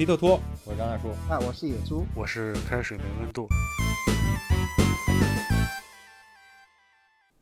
[0.00, 3.46] 皮特托，我是张大叔，啊，我是野猪，我是开水没温度。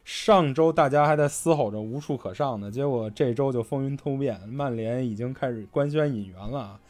[0.04, 6.80] 上周大家还在嘶吼着无处可上呢，结果这周就风云突变，曼联已经开始官宣引援了。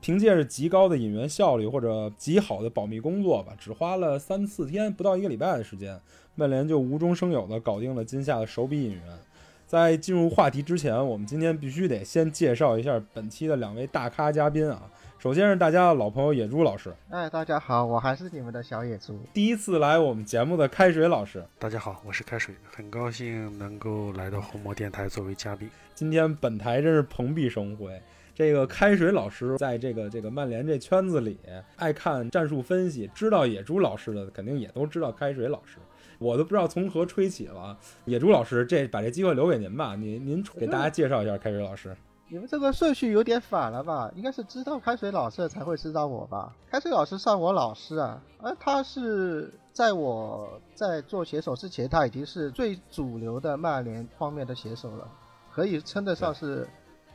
[0.00, 6.00] 凭借着极高的引援效率或者极好的保密工作吧，只花了三四天，不到一个礼拜的时间，
[6.34, 9.02] 曼联就无中生有的搞定了今夏的首笔引援。
[9.68, 14.82] 在进入话题之前，我们今天必须得先介绍一下本期的两位大咖嘉宾啊。
[15.22, 19.20] 首先是大家的老朋友野猪老师，哎，大家好，我还是你们的小野猪。
[19.32, 25.70] 第一次来我们节目的开水老师，大家好，我是开水，很高兴能够来到红魔电台作为嘉宾。
[25.94, 28.02] 今天本台真是蓬荜生辉。
[28.34, 31.38] 这个开水老师在这个这个曼联这圈子里，
[31.76, 35.78] 爱看战术分析，知道野猪老师的肯定也都知道开水老师。
[36.18, 41.96] 我都不知道从何吹起了，野猪老师，这把这机会留给您吧，您您给大家介绍一下开水老师。
[42.32, 44.10] 你们这个顺序有点反了吧？
[44.16, 46.50] 应该是知道开水老师才会知道我吧？
[46.70, 55.06] 开水老师算我老师啊，而他是在我在做写手之前，他已经是最主流的曼联方面的写手了，
[55.52, 56.66] 可以称得上是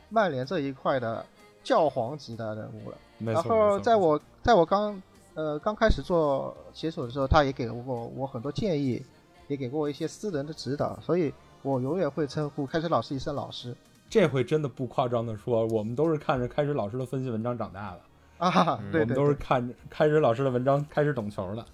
[0.08, 1.26] 曼联这一块的
[1.64, 2.96] 教皇级的人物了。
[3.18, 5.02] 然后在我在我刚。
[5.34, 9.00] 呃，刚开始做写手的时候，他也给过我很多建议，
[9.46, 13.72] 也给过我一些私人的指导，所以我永远会称呼开水老师一声老师。
[14.08, 18.00] 这回真的不夸张的说，我们都是看着开始老师的分析文章长大的
[18.38, 21.64] 啊，对，我们都是看着开始老师的文章开始懂球的。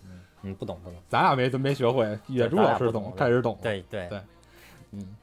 [0.42, 3.58] 嗯，不懂不懂，咱俩没没学会，野猪老师懂，开始懂。
[3.62, 4.20] 对对对，
[4.92, 5.16] 嗯，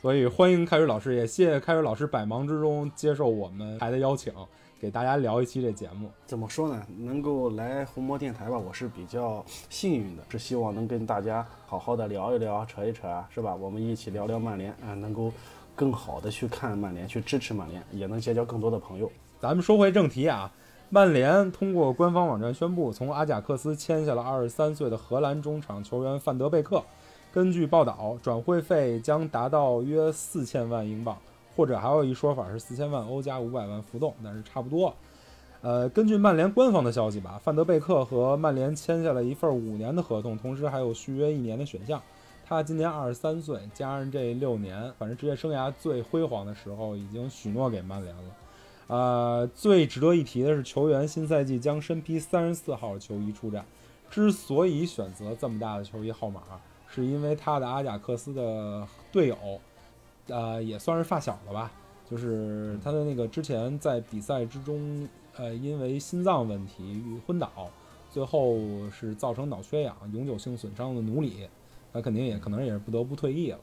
[0.00, 4.32] 所以欢迎开水老师，也谢谢开水老师百忙之中接受我们台的邀请。
[4.78, 6.86] 给大家聊一期这节目，怎么说呢？
[6.98, 13.54] 能够来红魔电台吧，我是比较幸运的，是希望能跟大家好好的聊一聊、扯一扯啊，是吧？
[13.54, 15.32] 我们一起聊聊曼联啊，能够
[15.76, 19.08] 更好的去看曼联，去支持曼联，也能结交更多的朋友。
[19.38, 20.50] 咱们说回正题啊，
[20.90, 26.82] 曼联通过官方网站宣布，从阿贾克斯签下了二十三岁的荷兰中场球员范德贝克，
[27.32, 31.16] 根据报道，转会费将达到约四千万英镑。
[31.56, 34.94] 或者还有一说法是四千万欧加五百万浮动，但是差不多。
[35.62, 41.98] 呃，根据曼联官方的消息吧，范德贝克和曼联签下了一份五年的合同，同时还有续约一年的选项。
[42.48, 48.22] 他今年二十三岁，加上这六年，反正职业生涯最辉煌的时候已经许诺给曼联了。
[48.86, 53.66] 呃，最值得一提的是，球员新赛季将身披三十四号球衣出战。
[54.08, 56.40] 之所以选择这么大的球衣号码，
[56.86, 59.36] 是因为他的阿贾克斯的队友。
[60.28, 61.72] 呃，也算是发小了吧，
[62.08, 67.50] 就是他的那个之前在比赛之中，呃，因为心脏问题昏倒，
[68.10, 68.56] 最后
[68.90, 71.48] 是造成脑缺氧、永久性损伤的努里，
[71.96, 73.58] 他肯定也可能也是不得不退役了。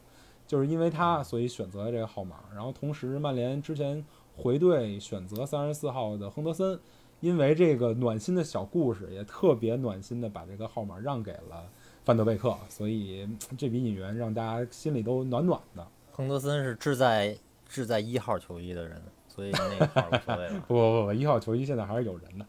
[0.45, 2.37] 就是因为他，所以选择了这个号码。
[2.53, 4.03] 然后同时，曼联之前
[4.35, 6.77] 回队选择三十四号的亨德森，
[7.21, 11.63] 因为这个暖心的小故事，也特别暖心的把这个号码让给了
[12.03, 13.27] 范德贝克，所以
[13.57, 15.87] 这笔引援让大家心里都暖暖的。
[16.11, 20.59] 亨德森是志在志在一号球衣的人，所以那个号无所谓了。
[20.67, 22.45] 不不不，一号球衣现在还是有人的。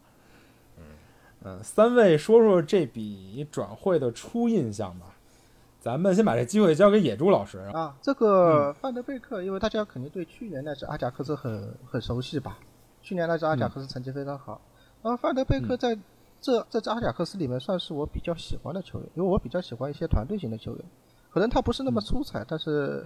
[0.77, 0.83] 嗯
[1.45, 5.14] 嗯，三位说说这笔转会的初印象吧。
[5.85, 7.95] 咱们先把这机会交给野猪老师啊。
[8.01, 12.57] 这个范德贝克，因为大家肯定对去年那支阿贾克斯很很熟悉吧？
[13.03, 14.59] 去年那支阿贾克斯成绩非常好。
[15.03, 15.95] 啊，范德贝克在
[16.41, 20.83] 这这支阿贾克斯里面算是我比较喜欢的球员，因为我比较喜欢一些团队型的球员。
[21.31, 23.05] 可能他不是那么出彩，但是。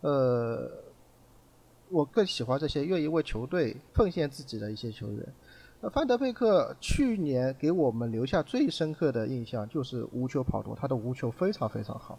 [0.00, 0.70] 呃，
[1.88, 5.26] 我更喜欢这些愿意为球队奉献自己的一些球员。
[5.80, 12.18] 那范德贝克去年给我们留下最深刻的印象就是无球跑动，他的无球非常非常好。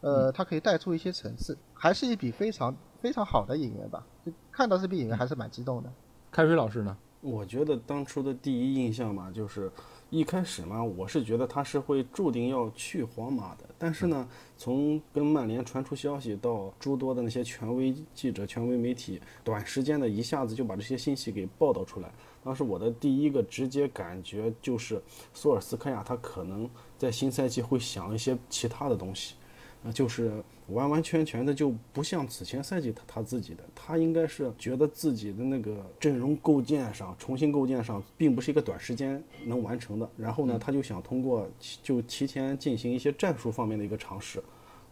[0.00, 4.04] 呃，他可以带出一些层次，还是一笔非常非常好的引援吧。
[4.24, 5.92] 就看到这笔引援还是蛮激动的。
[6.30, 6.96] 开水老师呢？
[7.20, 9.70] 我觉得当初的第一印象嘛，就是。
[10.10, 13.64] 一开始嘛，我是觉得他是会注定要去皇马的。
[13.76, 14.26] 但是呢，
[14.56, 22.10] 从跟曼联传出消息到诸多的那些权威记者、权威媒体，短时间的一下子就把这些信息给报道出来。
[22.48, 24.98] 当时我的第一个直接感觉就是，
[25.34, 26.66] 索尔斯克亚他可能
[26.96, 29.34] 在新赛季会想一些其他的东西。
[29.82, 40.08] 那就是完完全全的就不像此前赛季他他自己的，他应该是觉得自己的那个阵容构建上重新构建上，并不是一个短时间能完成的。
[40.16, 41.46] 然后呢，他就想通过
[41.82, 44.42] 就提前进行一些战术方面的一个尝试。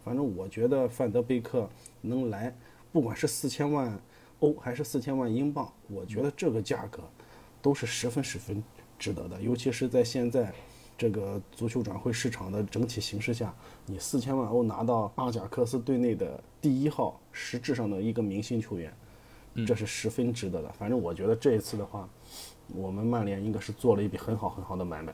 [0.05, 1.67] 反正我觉得范德贝克
[2.01, 2.55] 能来，
[2.91, 3.99] 不管是四千万
[4.41, 7.01] 欧还是四千万英镑，我觉得这个价格
[7.61, 8.63] 都是十分十分
[8.97, 10.53] 值得的，尤其是在现在
[10.97, 13.53] 这个足球转会市场的整体形势下，
[13.85, 18.91] 你四千万欧拿到阿贾克斯队内的第一号，实质上的一个明星球员，
[19.65, 20.69] 这是十分值得的。
[20.73, 22.09] 反正我觉得这一次的话，
[22.73, 25.13] 我们曼联应该是做了一笔很好很好的买卖。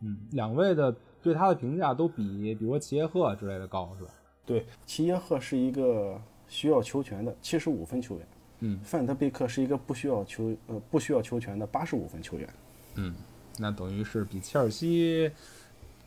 [0.00, 4.10] 嗯，两位的对他的评价都比，比如说齐耶赫之类的高，是吧？
[4.46, 6.18] 对，齐耶赫是一个
[6.48, 8.26] 需要球权的七十五分球员，
[8.60, 12.48] 嗯，范德贝克是一个不需要球呃不需要球权的八十五分球员。
[12.96, 13.14] 嗯，
[13.58, 15.30] 那等于是比切尔西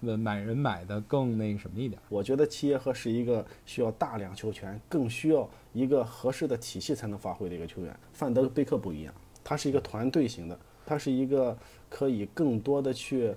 [0.02, 2.00] 的买人买的更那个什么一点。
[2.10, 7.98] 我觉得齐耶赫是一个需要大量球权，更需要一个合适的体系才能发挥的一个球员。
[8.12, 9.14] 范德贝克不一样，
[9.44, 11.58] 他是一个团队型的，他是一个
[11.90, 13.34] 可以更多的去，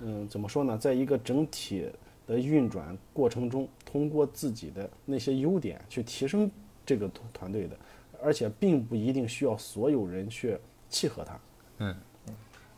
[0.00, 1.90] 嗯，怎么说呢，在一个整体
[2.26, 6.50] 的运转过程中，通过自己的那些优点去提升
[6.84, 7.76] 这个团团队的，
[8.24, 11.38] 而且并不一定需要所有人去契合他。
[11.78, 11.94] 嗯，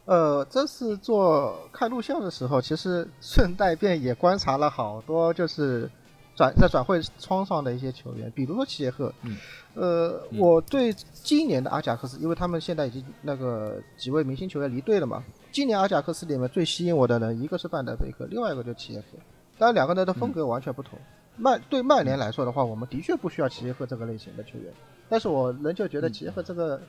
[0.04, 5.88] 呃，这次做看录像的时候，其实顺带便也观察了好多，就是
[6.34, 9.12] 转在转会窗上的一些球员，比如说齐耶赫。
[9.22, 9.36] 嗯。
[9.74, 15.22] 呃，我对今年的阿贾克斯，因为他们现在已经那个几位明星球员离队了嘛，
[15.52, 19.18] 今年阿贾克斯里面最吸引我的人，一个是范德贝克，另外一个就是齐耶赫。
[19.58, 20.98] 当然，两个人的风格完全不同。
[21.36, 24.72] 曼对曼联来说的话，我们的确不需要齐耶赫这个类型的球员，
[25.08, 26.80] 但是我仍旧觉得齐耶赫这个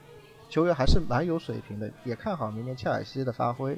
[0.50, 3.78] 球员还是蛮有水平的，也看好明年切尔西的发挥。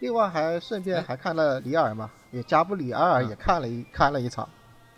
[0.00, 4.48] 另外还顺便还看了里尔嘛，也加布里埃尔也看了一、看了一场。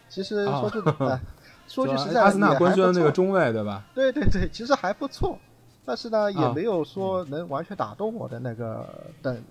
[0.09, 1.21] 其实说句 哎，
[1.67, 3.85] 说句实在的，阿森纳官宣的那个中卫对吧？
[3.95, 5.39] 对对对，其实还不错，
[5.85, 8.87] 但是呢，也啊没有说能完全打动我的那个
[9.23, 9.43] 等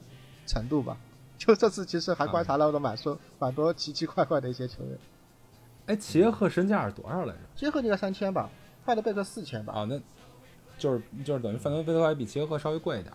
[0.46, 0.98] 程度吧。
[1.38, 4.98] 就这次其实还观察了蛮多蛮多奇奇怪怪的一些球员。
[5.86, 7.40] 哎，齐耶赫身价是多少来着？
[7.56, 8.50] 杰克那个三千吧，
[8.90, 9.74] 范德贝克四千吧。
[9.76, 10.00] 啊，那
[10.80, 13.14] 就是就是等于范德贝克还比齐耶赫稍微贵一点。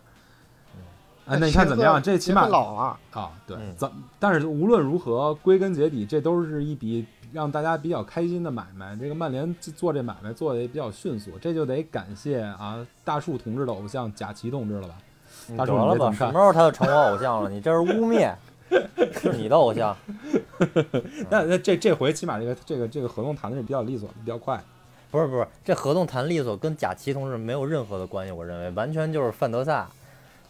[1.27, 2.01] 哎，那那你看怎么样？
[2.01, 3.91] 这起码老啊，啊，对嗯，怎、
[4.21, 8.95] 但是无论如何，归根结底，这都是一笔让大家比较开心的买卖。
[8.95, 14.95] 这个曼联做这买卖做的也比较迅速，这就得感谢啊大树同志的偶像贾奇同志了吧？
[15.49, 17.51] 你大树了吧，什么时候他就成我偶像了？
[17.51, 18.33] 你这是污蔑，
[19.21, 19.97] 是你的偶像。
[21.31, 24.63] 那那这这回起码这个这个这个合同谈的是比较利索，比较快。
[25.15, 29.87] 不是不是，这合同谈利索跟贾奇同志没有任何的关系，我认为完全就是范德萨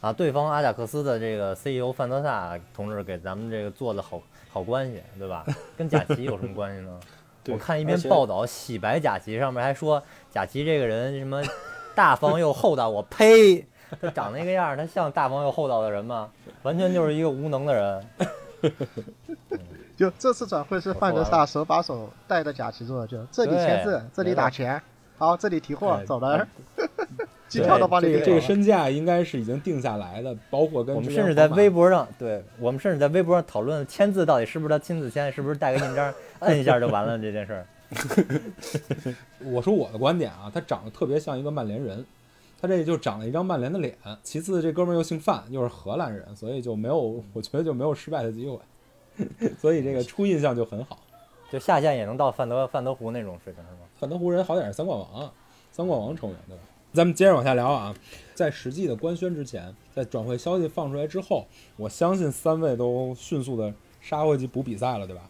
[0.00, 5.44] 啊，对方阿贾克斯的这个 CEO 范德萨同志给咱们这个做的好好关系，对吧？
[5.76, 6.98] 跟贾奇有什么关系呢？
[7.48, 11.42] 我看一篇报道洗白贾奇，上面还说贾奇这个人什么
[11.94, 13.66] 大方又厚道，我呸！
[14.00, 16.30] 他长那个样儿，他像大方又厚道的人吗？
[16.62, 18.06] 完全就是一个无能的人。
[19.96, 24.80] 就这次转会是范德萨手把手带着贾奇做的，就这里签字，这里打钱，
[25.16, 26.48] 好，这里提货哎，走人，
[27.48, 28.40] 机票都帮你这个。
[28.40, 37.66] 身价应该是已经定下来的，包括跟我们甚至在微博上，对我们甚至在微博上讨论签字到底是不是他亲自签，是不是带个印章，摁一下就完了这件事儿。
[39.44, 42.04] 我说我的观点啊，他长得特别像一个曼联人，
[42.60, 43.96] 他这就长了一张曼联的脸。
[44.24, 48.58] 其次，这哥们儿又姓范，又是荷兰人，所以就没有，我觉得就没有失败的机会。
[49.60, 50.98] 所以这个初印象就很好。
[51.50, 53.78] 就下线也能到范德范德湖那种水平是吗？
[53.98, 55.32] 范德湖人好歹是三冠王啊，
[55.70, 56.62] 三冠王成员对吧？
[56.92, 57.94] 咱们接着往下聊啊，
[58.34, 65.22] 在实际的官宣之前，在转会消息放出来之后，我相信三位都迅速的杀回去补比赛了，对吧？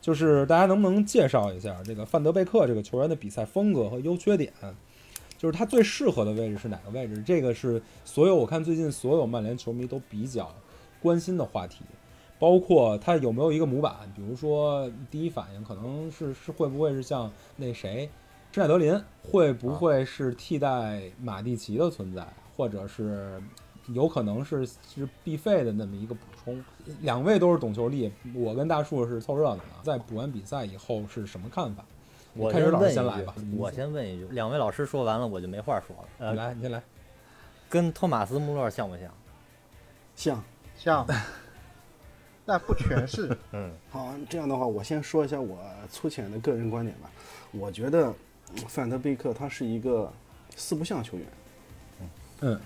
[0.00, 4.52] 就是大家能不能介绍一下这个范德贝克这个球员的比赛风格和优缺点？
[5.36, 7.22] 就是他最适合的位置是哪个位置？
[7.26, 10.54] 这个是所有我看最近所有曼联球迷都比较
[11.02, 11.84] 关心的话题。
[12.38, 18.08] 包括他有没有一个模板，比如说第一反应可能是是会不会是像那谁，
[18.52, 22.26] 施耐德林会不会是替代马蒂奇的存在，
[22.56, 23.42] 或者是
[23.88, 26.64] 有可能是是必费的那么一个补充。
[27.00, 29.62] 两位都是懂球力，我跟大树是凑热闹的。
[29.82, 31.84] 在补完比赛以后是什么看法？
[32.34, 36.34] 我开始老师先问一句先来吧，我先问一句，两位老师说完了我就没话说了。
[36.34, 36.80] 来，你先来。
[37.68, 39.12] 跟托马斯穆勒像不像？
[40.14, 40.44] 像
[40.76, 41.06] 像，
[42.48, 43.36] 但不全是。
[43.52, 45.58] 嗯， 好，这样的话，我先说一下我
[45.90, 47.10] 粗浅的个人观点吧。
[47.52, 48.08] 我觉得
[48.56, 50.10] 嗯范德贝克他是一个
[50.56, 51.26] 四不像球员。
[52.40, 52.58] 嗯，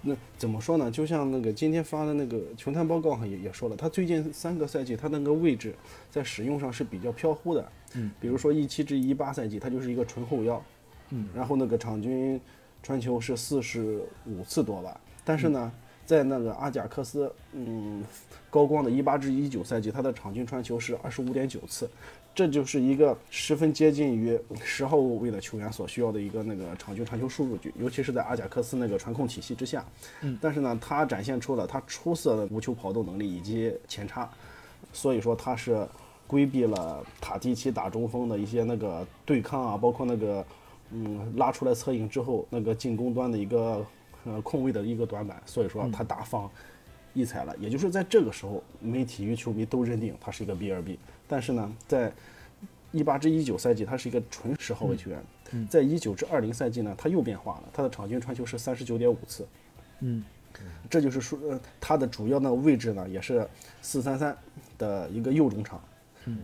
[0.00, 0.90] 那怎么说呢？
[0.90, 5.74] 就像那个今天发的那个球探报告上也也说了，他最近三个赛季他那个位置
[6.10, 7.72] 在使用上是比较飘忽的。
[7.96, 10.62] 嗯，比如说一七至一八赛季，他就是一个纯后腰。
[11.10, 12.40] 嗯，然后那个场均
[12.82, 15.72] 传球是四十五次多吧，但是呢，
[16.08, 18.02] 在那个阿贾克斯，嗯，
[18.48, 21.86] 高光的一八至一九赛季，他的场均传球是二十五点九次，
[22.34, 29.84] 这就是一个十分接近于十号位的球员所需要的一个那个场均传球数据，尤其是在阿贾克斯那个传控体系之下。
[30.22, 34.26] 嗯，但是呢，他展现出了他出色的无球跑动能力以及前插，
[34.94, 35.86] 所以说他是
[36.26, 40.42] 规避了塔蒂奇打中锋的一些那个对抗啊，包括那个。
[40.90, 43.84] 嗯，拉出来策应之后，那个进攻端的一个
[44.28, 46.50] 呃空位的一个短板，所以说他大放
[47.14, 47.56] 异彩了。
[47.58, 50.98] 也就是在这个时候，媒体与球迷都认定他是一个 B 二 B。
[51.26, 52.12] 但是呢，在
[52.92, 55.20] 一八至一九赛季，他是一个纯十号位球员；
[55.68, 59.46] 在一九至二零赛季呢，他又变化了，他的场均传球是三十九点五次。
[60.00, 60.24] 嗯，
[60.88, 63.46] 这就是说，呃，他的主要那个位置呢，也是
[63.82, 64.36] 四三三
[64.78, 65.80] 的一个右中场，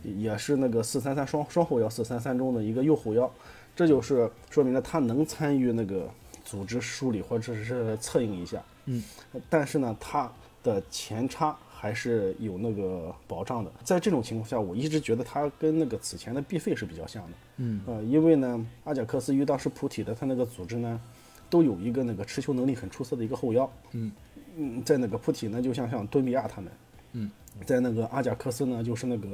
[0.02, 3.30] 也是那个四三三双双后腰，四三三中的一个右后腰。
[3.74, 6.08] 这就是说明了他能参与那个
[6.44, 9.02] 组织梳理或者是策应一下，嗯，
[9.48, 10.30] 但是呢，他
[10.62, 13.70] 的前插还是有那个保障的。
[13.82, 21.00] 在这种情况下，我一直觉得他跟那个此前的毕费是比较像的，嗯，呃，因为呢，阿贾克斯与当时普体的他那个组织呢，
[21.48, 24.12] 都有一个那个持球能力很出色的一个后腰，嗯。
[24.56, 26.72] 嗯，在那个普体呢，就像像敦比亚他们，
[27.14, 27.28] 嗯，
[27.66, 29.26] 在那个阿贾克斯呢，就是那个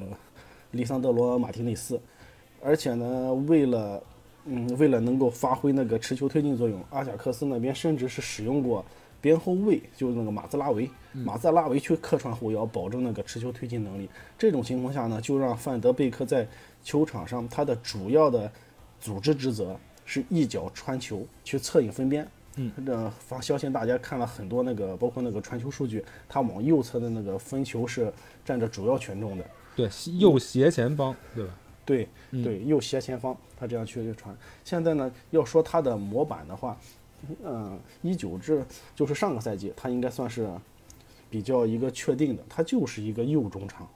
[0.70, 2.00] 利桑德罗马丁内斯，
[2.62, 4.02] 而且呢，为了
[4.46, 8.84] 嗯，为了能够发挥那个持球推进作用，阿贾克斯那边甚至是使用过
[9.20, 14.08] 边后卫，就是那个马兹拉维，马兹拉维去客串后腰，保证那个持球推进能力。
[14.38, 16.48] 这种情况下呢，就让范德贝克在
[16.82, 18.50] 球场上他的主要的
[18.98, 22.26] 组织职责是一脚传球去策应分边。
[22.56, 28.12] 嗯，这发相信大家看了很多那个，包括那个传球数据，他往右侧的那个分球是
[28.44, 29.44] 占着主要权重的。
[29.76, 31.54] 对，右斜前方，对吧？
[31.90, 34.32] 对嗯对，右斜前方，他这样去去传。
[34.64, 36.78] 现在呢，要说他的模板的话，
[37.42, 40.48] 嗯，一九至就是上个赛季，他应该算是
[41.28, 43.88] 比较一个确定的，他就是一个右中场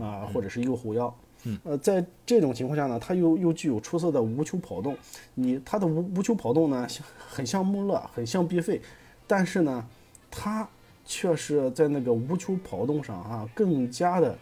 [0.00, 1.14] 啊、或者是右后腰。
[1.42, 4.96] 嗯，呃，在这种情况下呢，他又又具有出色的无球跑动。
[5.34, 8.80] 你他的无无球跑动呢，像很像穆勒，很像毕费，
[9.26, 9.86] 但是呢，
[10.30, 10.66] 他
[11.04, 14.38] 却是在那个无球跑动上啊，更加的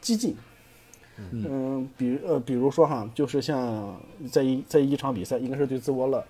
[0.00, 0.34] 激进。
[1.32, 3.98] 嗯，比呃，比如说哈，就是像
[4.30, 6.24] 在一在一场比赛，应该是对兹沃勒，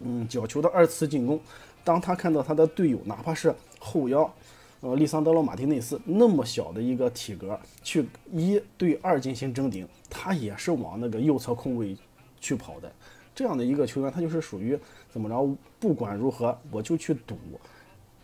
[0.00, 1.38] 嗯，角球的二次进攻，
[1.84, 4.32] 当他看到他的队友，哪怕是后腰，
[4.80, 11.96] 呃，利桑德罗马丁内斯那么小的一个体格，去一对二进行争顶，他也是往那个右侧空位
[12.40, 12.90] 去跑的。
[13.34, 14.78] 这样的一个球员，他就是属于
[15.10, 17.36] 怎么着，不管如何，我就去赌，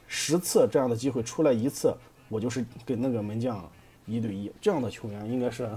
[0.07, 1.95] 十次这样的机会出来一次，
[2.31, 3.63] 我就是给那个门将
[4.17, 4.51] 一对一。
[4.61, 5.69] 这样的球员应该是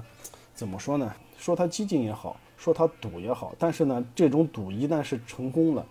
[0.53, 1.13] 怎么说呢？
[1.37, 5.85] 说他激进也好，说他赌也好，但是呢，这种赌一旦是成功了，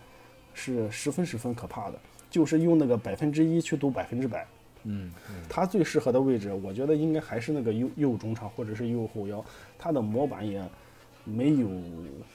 [0.52, 1.98] 是十分十分可怕的。
[2.30, 4.44] 就是用那个百分之一去赌百分之百。
[4.82, 5.12] 嗯，
[5.48, 9.42] 他最适合的位置，我觉得应该还是那个右右中场或者是右后腰。
[9.78, 10.62] 他的模板也
[11.24, 11.68] 没有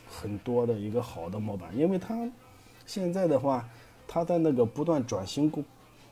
[0.10, 2.16] 很多的一个好的模板，因为他
[2.86, 3.68] 现在的话，
[4.08, 5.64] 他在那个不断转型过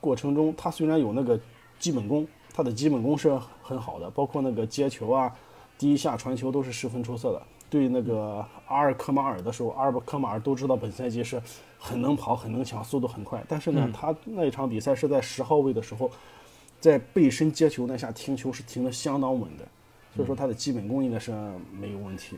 [0.02, 1.40] 过程中，他虽然有那个
[1.80, 2.28] 基本功，
[2.58, 5.32] 他的基本功是很好的，包括那个接球啊、
[5.78, 7.42] 第一下传球都是十分出色的。
[7.70, 11.40] 对那个阿尔科马尔的时候，阿尔科马尔都知道本赛季是
[11.78, 16.10] 很能跑、很能抢、速度很快，但是呢，他那一场比赛是在十号位的时候，
[16.80, 19.68] 在背身接球那下停球是停得相当稳的，
[20.16, 21.32] 所以说他的基本功应该是
[21.80, 22.38] 没有问题。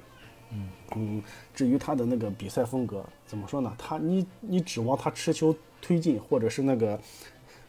[0.95, 1.23] 嗯，
[1.55, 3.73] 至于他的那个比赛风格，怎么说呢？
[3.77, 6.99] 他你你指望他持球推进，或者是那个，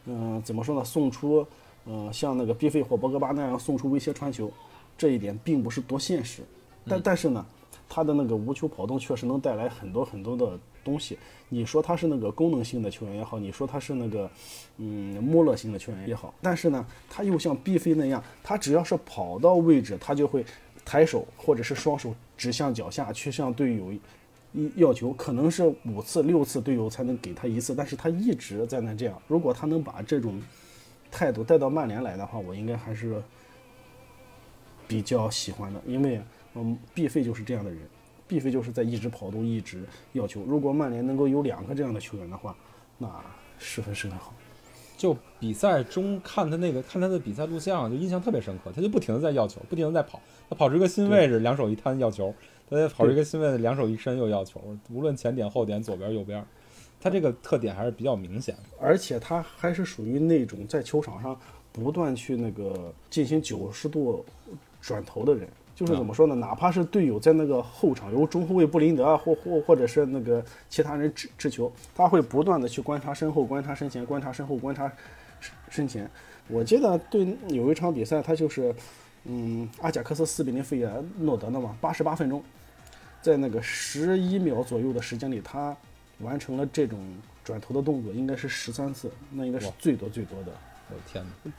[0.05, 0.83] 嗯、怎么说呢？
[0.83, 1.47] 送出，
[1.85, 4.51] 呃，像那个毕费或博格巴那样送出威胁传球，
[4.97, 6.41] 这一点并不是多现实。
[6.87, 7.45] 但但是呢，
[7.89, 11.17] 他的那个无球跑动确实能带来很多很多的东西。
[11.49, 14.29] 你说他是那个功能性的球员也好，你说他是那个，
[14.77, 20.45] 嗯，穆勒型的球员也好，但是呢，他又像毕费那样，他只要是跑到位置，他就会
[20.85, 23.91] 抬手或者是双手指向脚下去向队友
[24.53, 29.21] 一要求，可能是五次六次队友才能给他一次，但是他一直在那这样。
[29.27, 30.41] 如果他能把这种
[31.11, 33.21] 态度带到曼联来的话，我应该还是
[34.87, 36.21] 比较喜欢的，因为
[36.55, 37.79] 嗯，毕费就是这样的人，
[38.27, 40.41] 毕费就是在一直跑动，一直要球。
[40.43, 42.55] 如果曼联能够有两个这样的球员的话，
[42.97, 43.09] 那
[43.59, 44.33] 十分十分好。
[44.97, 48.71] 就比赛中看他那个看他的比赛录像，就印象特别深刻。
[48.71, 50.21] 他就不停的在要球，不停的在跑。
[50.47, 52.31] 他跑出一个新位置，两手一摊要球；
[52.69, 54.61] 他再跑出一个新位置，两手一伸又要球。
[54.91, 56.45] 无论前点后点，左边右边，
[57.01, 58.61] 他这个特点还是比较明显的。
[58.79, 61.37] 而且他还是属于那种在球场上
[61.73, 64.23] 不断去那个进行九十度
[64.79, 65.49] 转头的人。
[65.73, 66.35] 就是怎么说呢？
[66.35, 74.91] 哪怕是队友在那个后场由中后卫布林德啊，或或或者是那个其他人持持球，他会不断的去观察身后、观察身前、观察身后、观察
[75.39, 76.07] 身身前。
[76.49, 78.75] 我记得对有一场比赛，他就是，
[79.23, 82.43] 嗯，阿贾克斯四比零费耶诺德的嘛，八十八分钟，
[83.19, 85.75] 在那个十一秒左右的时间里，他
[86.21, 86.99] 完成了这种
[87.43, 90.51] 转头的动作，应该是十三次，那应该是最多最多的。
[90.89, 91.51] 我的天哪！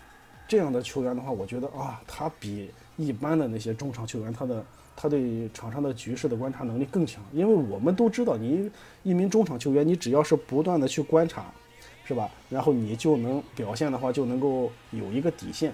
[0.49, 4.65] 这样的球员的话，我觉得啊，他比一般的那些中场球员，他的
[4.95, 7.25] 他对场上的局势的观察能力更强。
[7.33, 8.71] 因为我们都知道，你
[9.03, 11.47] 一名中场球员，你只要是不断的去观察，
[12.05, 12.31] 是吧？
[12.51, 15.73] 然后你就能表现的话，就能够有一个底线。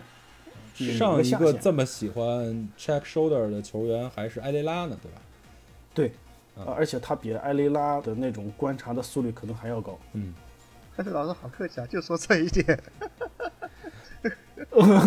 [0.77, 5.21] 有上一个这么喜欢 check shoulder 的球员还是埃雷拉呢，对吧？
[5.93, 6.13] 对，
[6.67, 9.99] 呃而且他比埃雷拉的那种观察的速率可能还要高。
[10.13, 10.35] 嗯，
[10.97, 12.79] 但是老师好客气啊，就说这一点。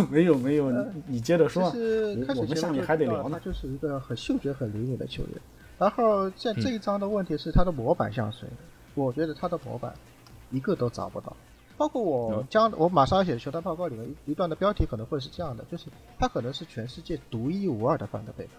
[0.10, 1.72] 没有没有，你你接着说啊。
[1.72, 5.32] 就是开始我们下面前还得聊呢他就是一个很嗅觉很灵敏的球员。
[5.78, 8.48] 然后在这一章的问题是他的模板像谁？
[8.96, 9.94] 我觉得他的模板
[10.50, 11.36] 一个都找不到。
[11.78, 15.86] 包括我嗯将我马上要写的球探报告里面一一段的标题可能会是这样的，就是
[16.20, 18.52] 他可能是全世界独一无二的范德贝克。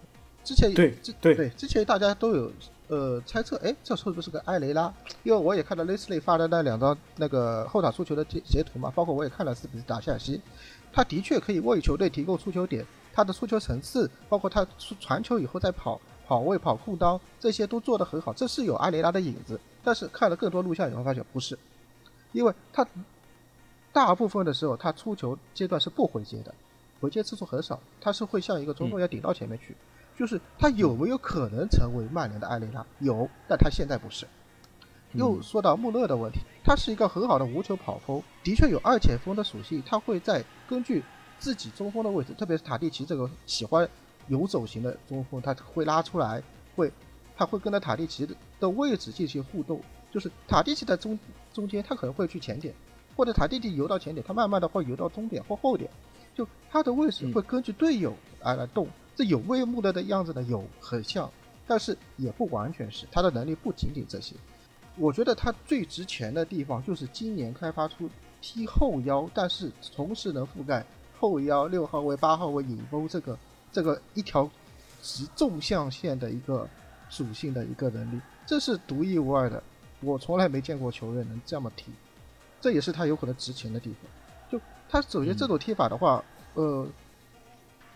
[0.45, 2.53] 之前对之对对，之前大家都有
[2.89, 4.93] 呃猜测，哎，这是不是个埃雷拉？
[5.23, 10.41] 因为我也看到 Leslie 发的那两张那个后场出球的截截图嘛，包括我也看了斯比斯打夏西，
[10.93, 19.59] 他的确可以为球队提供出球点，他的出球层次，包括他出传球以后再跑跑位、跑空当，这些都做得很好，这是有埃雷拉的影子。
[19.85, 21.59] 但是看了更多录像以后发现不是，
[22.33, 22.87] 因为他
[23.93, 26.55] 大部分的时候他出球阶段是不回接的，
[27.01, 29.77] 回接次数很少，他是会像一个中锋要顶到前面去。
[30.19, 32.85] 就是他有没有可能成为曼联的埃雷拉？
[33.01, 34.27] 有，但他现在不是。
[35.15, 41.03] 又说到穆勒的问题，他是一个很好的无球跑锋，的确有二前锋的属性，他会在根据
[41.39, 43.87] 自己中锋的位置，特别是塔蒂奇这个喜欢
[44.29, 46.43] 游走型的中锋，他会拉出来，
[46.75, 46.91] 会
[47.37, 51.19] 他会跟着塔蒂奇的的位置进行互动，就是塔蒂奇在中
[51.53, 52.75] 中间，他可能会去前点，
[53.15, 55.91] 或者塔蒂奇游到前点，他慢慢的会游到中点或后点，
[56.35, 58.89] 就他的位置会根据队友而来动。
[59.15, 61.31] 这有为穆勒的样子呢，有很像，
[61.67, 64.35] 但是也不完全是，他的能力不仅仅这些。
[64.97, 68.09] 我觉得他最值钱的地方就是今年开发出
[68.41, 70.85] 踢后腰，但是同时能覆盖
[71.19, 73.39] 后腰、六号位、八号位引锋这个
[73.71, 74.51] 这个一条
[75.03, 76.69] 直纵向线的一个
[77.11, 79.63] 属性的一个能力，这是独一无二的。
[80.01, 81.93] 我从来没见过球员能这么踢，
[82.61, 84.11] 这也是他有可能值钱的地方。
[84.51, 86.87] 就他首先这种踢法的话，呃。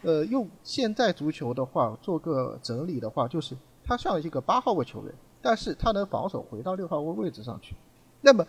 [0.07, 7.75] 呃，用现在足球的话做个整理的话，就是他像一个八号位球员，但是他能防守回到六号位位置上去。
[8.21, 8.47] 那么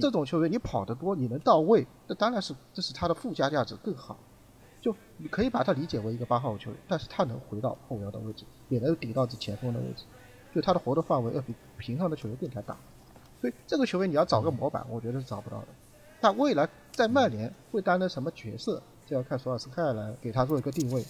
[0.00, 4.16] 这种球员你跑得多，你能到位，那当然是这是他的附加价值更好。
[4.80, 10.04] 就你可以把它理解为一个八号球员，但是他能回到后腰的位置，也能顶到这前锋的位置，
[10.54, 12.76] 就他的活动范围要比平常的球员更加大。
[13.40, 15.66] 所以这个球员你要找个模板，我觉得是找不到的。
[16.20, 18.80] 他未来在曼联会担任什么角色？
[19.06, 21.00] 这要看索尔斯克亚来给他做一个定位，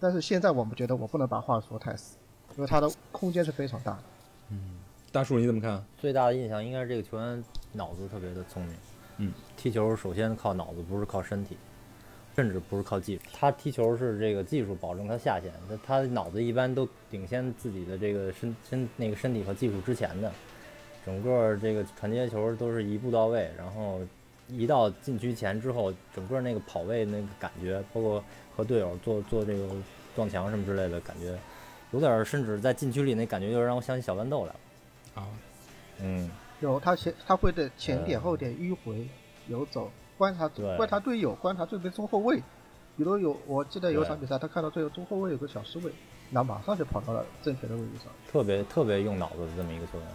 [0.00, 2.16] 但是现在我们觉得我不能把话说太死，
[2.56, 4.02] 因为他的空间是非常大的。
[4.50, 4.76] 嗯
[5.12, 5.84] 大树你怎么看？
[5.98, 8.74] 最大的印象应该是这个球员脑子特别的聪明，
[9.18, 11.58] 嗯，踢球首先靠脑子，不是靠身体，
[12.34, 13.22] 甚至不是靠技术。
[13.32, 20.32] 他踢球是这个技术保证他下限，他他脑子一般都领先自己的这个身身那个身体和技术之前的，
[21.04, 24.00] 整个这个传接球都是一步到位，然后。
[24.48, 28.22] 一到禁区前之后，整个那个跑位那个感觉，包括
[28.56, 29.68] 和队友做做这个
[30.14, 31.36] 撞墙什么之类的感觉，
[31.90, 34.60] 有点甚至在禁区里那感觉，有点让我想起小豌豆来了。
[35.14, 35.28] 啊，
[36.00, 36.30] 嗯，
[36.60, 39.08] 有他前他会的前点后点迂回
[39.48, 42.42] 游走，观察对观察队友，观察对面中后卫。
[42.96, 45.92] 比如有我记得有场比赛，他看到队友中后卫有个小失位，
[46.30, 48.06] 那马上就跑到了正确的位置上。
[48.30, 50.08] 特别特别用脑子的这么一个球员。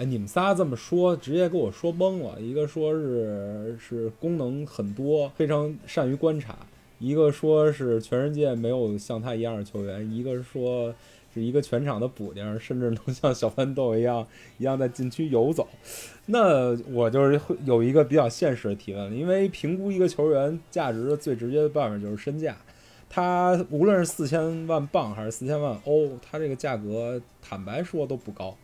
[0.00, 2.40] 哎，你们仨这么说，直接给我说懵了。
[2.40, 6.54] 一个说是是功能很多，非常善于观察；
[6.98, 10.94] 一个说是全世界没有像他一样的球员；一个说
[11.34, 15.68] 是一个全场的补丁，甚至能像小豌豆一样一样在禁区游走。
[16.24, 22.56] 那我就是会有一个比较现实的提问，因为评估一个球员价值的最直接的办法就是身价。
[23.10, 28.56] 他无论是四千万镑还是四千万欧，他这个价格坦白说都不高。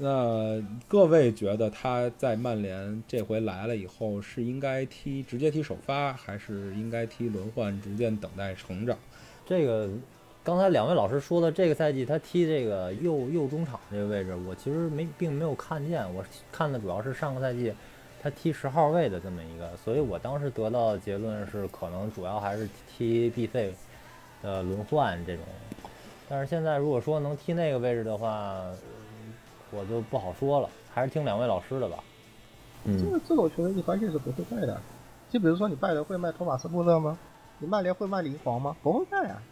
[0.00, 8.96] 那各位觉得他在曼联这回来了以后，是应该踢直接踢首发，还是应该踢轮换，逐渐等待成长？
[9.44, 9.90] 这个
[10.44, 17.72] 刚才两位老师说的这个赛季他踢这个右右中场这个位置，我其实没并没有看见，我看的主要是上个赛季
[18.22, 23.74] 他踢十号位的这么一个，所以我当时得到的结论是可能主要还是踢 B 费
[24.44, 25.44] 的轮换这种。
[26.28, 28.64] 但是现在如果说能踢那个位置的话，
[29.70, 31.96] 我就不好说了，还是听两位老师的吧。
[32.84, 34.80] 这嗯，个这种球员一般性是不会卖的。
[35.28, 37.18] 就比如说你拜仁会卖托马斯穆勒吗？
[37.58, 38.76] 你曼联会卖林皇吗？
[38.82, 39.42] 不会卖啊。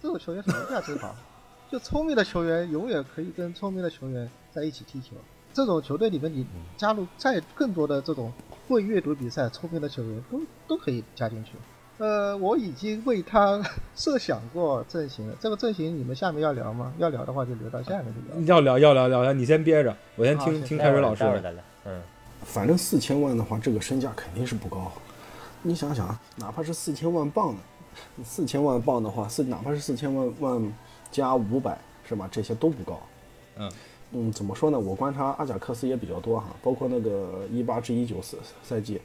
[0.00, 1.14] 这种球员什么价值好？
[1.68, 5.16] 就聪明的球员永远可以跟聪明的球员在一起踢球。
[5.52, 8.32] 这种球队里面，你加入再更多的这种
[8.68, 11.52] 会阅读比赛、聪明的球员，都都可以加进去。
[11.98, 13.62] 呃，我已经为他
[13.94, 15.34] 设想过阵型了。
[15.40, 16.92] 这个阵型你们下面要聊吗？
[16.98, 18.56] 要聊的话就留到下面去聊。
[18.56, 21.62] 要聊要聊聊聊，你先憋着，我先听好听待会儿开水老师。
[21.86, 22.02] 嗯，
[22.42, 24.92] 反正四千万的话，这个身价肯定是不高。
[25.62, 27.60] 你想想啊，哪怕是四千万镑呢，
[28.22, 30.72] 四千万镑的话，四哪怕是四千万万
[31.10, 32.28] 加五百，是吧？
[32.30, 33.00] 这些都不高。
[33.56, 33.72] 嗯
[34.12, 34.78] 嗯，怎么说呢？
[34.78, 39.00] 我观察阿贾克斯也比较多哈，包括那个一八至一九赛赛季，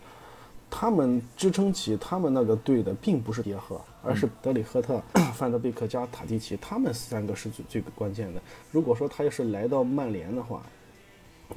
[0.71, 4.99] 他们支撑起他们那个队的并不是迭赫，而是德里赫特、
[5.35, 8.41] 范德贝克加塔蒂奇，他们三个是最最关键的。
[8.71, 10.63] 如果说他要是来到曼联的话，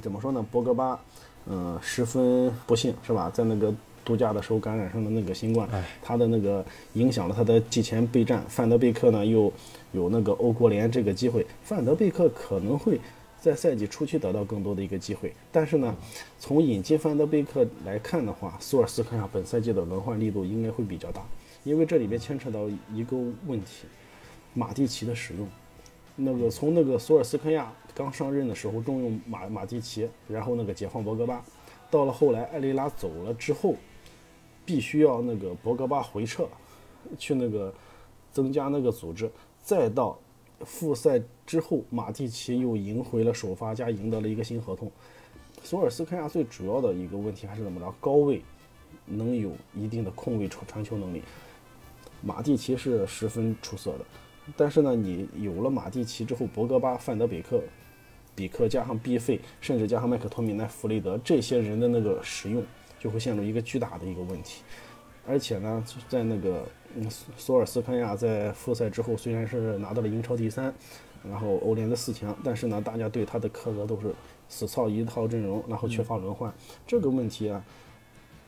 [0.03, 0.45] 怎么说呢？
[0.51, 1.01] 博格巴，
[1.47, 3.31] 嗯、十分不幸是吧？
[3.31, 3.73] 在那个
[4.05, 6.63] 度假的时候感染上了那个新冠哎，他的那个
[6.95, 8.45] 影响了他的季前备战。
[8.49, 9.51] 范德贝克呢又
[9.93, 13.01] 有那个欧国联这个机会，范德贝克可能会
[13.45, 15.31] 在赛季初期得到更多的一个机会。
[15.53, 15.95] 但是呢，
[16.39, 21.23] 从引进范德贝克来看的话，索尔斯克亚本赛季的轮换力度应该会比较大，
[21.63, 23.15] 因为这里边牵扯到一个
[23.47, 23.87] 问题，
[24.55, 25.47] 马蒂奇的使用。
[26.17, 31.45] 那个从那个索尔斯克亚刚上任的时候重用马马蒂奇，然后那个解放博格巴，
[31.91, 33.75] 到了后来埃雷拉走了之后，
[34.65, 36.49] 必须要那个博格巴回撤，
[37.19, 37.75] 去那个
[38.33, 39.31] 增加那个组织，
[39.63, 40.19] 再到
[40.61, 44.91] 复赛之后，马蒂奇又赢回了首发加赢得了一个新合同。
[45.63, 47.95] 索尔斯克亚最主要的一个问题还是怎么着？
[48.01, 48.43] 高位
[49.07, 51.23] 能有一定的控卫传传球能力，
[52.23, 54.05] 马蒂奇是十分出色的。
[54.57, 57.63] 但是呢，你有了马蒂奇之后，博格巴、范德贝克、
[58.35, 62.63] 比克加上 B 费，甚至加上麦克托米奈、弗雷德这些人的那个使用，
[62.99, 64.63] 就会陷入一个巨大的一个问题。
[65.27, 70.73] 而且呢，在那个嗯索索尔斯克亚在复赛之后，虽然是拿到了英超第三，
[71.29, 74.15] 然后欧联的四强，但是呢，大家对他的苛责都是
[74.49, 76.53] 死操一套阵容，然后缺乏轮换。
[76.87, 77.65] 这个问题啊，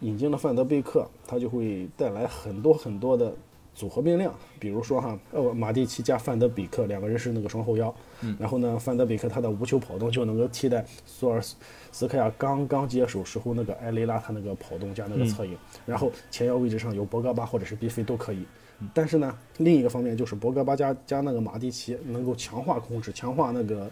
[0.01, 3.35] 引进了范德贝克，他就会带来很多很多的
[3.77, 7.95] 组合变量，比如说哈，呃，马蒂奇加范德比克两个人是那个双后腰，
[8.39, 11.55] 然后呢，范德比克他的无球跑动就能够替代索尔斯
[11.93, 18.47] 斯克亚刚刚接手时候那个埃雷拉他那个跑动加那个侧影，然后前腰位置上有博格巴或者是毕费都可以。
[18.95, 23.91] 但是呢，另一个方面就是博格巴加加那个马蒂奇能够强化控制，强化那个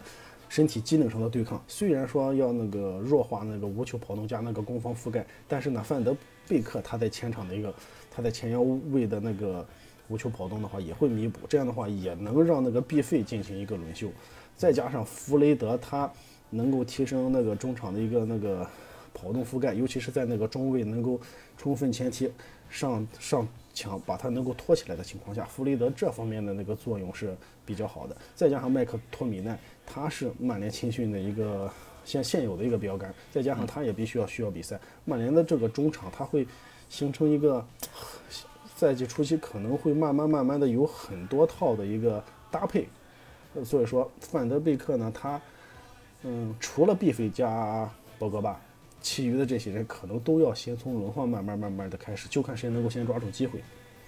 [0.49, 1.63] 身体机能上的对抗。
[1.67, 6.15] 虽然说要那个弱化那个无球跑动加那个攻防覆盖，但是呢，范德
[6.47, 7.73] 贝克他在前场的一个
[8.15, 9.65] 他在前腰位的那个
[10.07, 14.09] 无球跑动的话也会弥补，这样的话也能让那个 B 费进行一个轮休，
[14.55, 16.09] 再加上弗雷德他
[16.49, 18.65] 能够提升那个中场的一个那个
[19.13, 21.19] 跑动覆盖，尤其是在那个中位能够
[21.57, 22.31] 充分前踢
[22.69, 28.15] 上上抢，把他能够拖起来的情况下，弗雷德这方面的那个作用是比较好的。
[28.35, 31.69] 再加上麦克托米奈，他是曼联青训的一个
[32.05, 36.47] 现现有的一个标杆，再加上他也必须要需要比赛，曼联的这个中场他会
[36.89, 37.65] 形成一个
[38.75, 42.87] 赛季初期可能会慢慢慢慢的有很多套的一个搭配。
[43.53, 45.41] 呃所以说，范德贝克呢，他
[46.23, 48.59] 嗯，除了毕费加博格巴，
[49.01, 53.61] 其余的这些人可能都要先从轮换慢慢慢慢的开始，就看谁能够先抓住机会。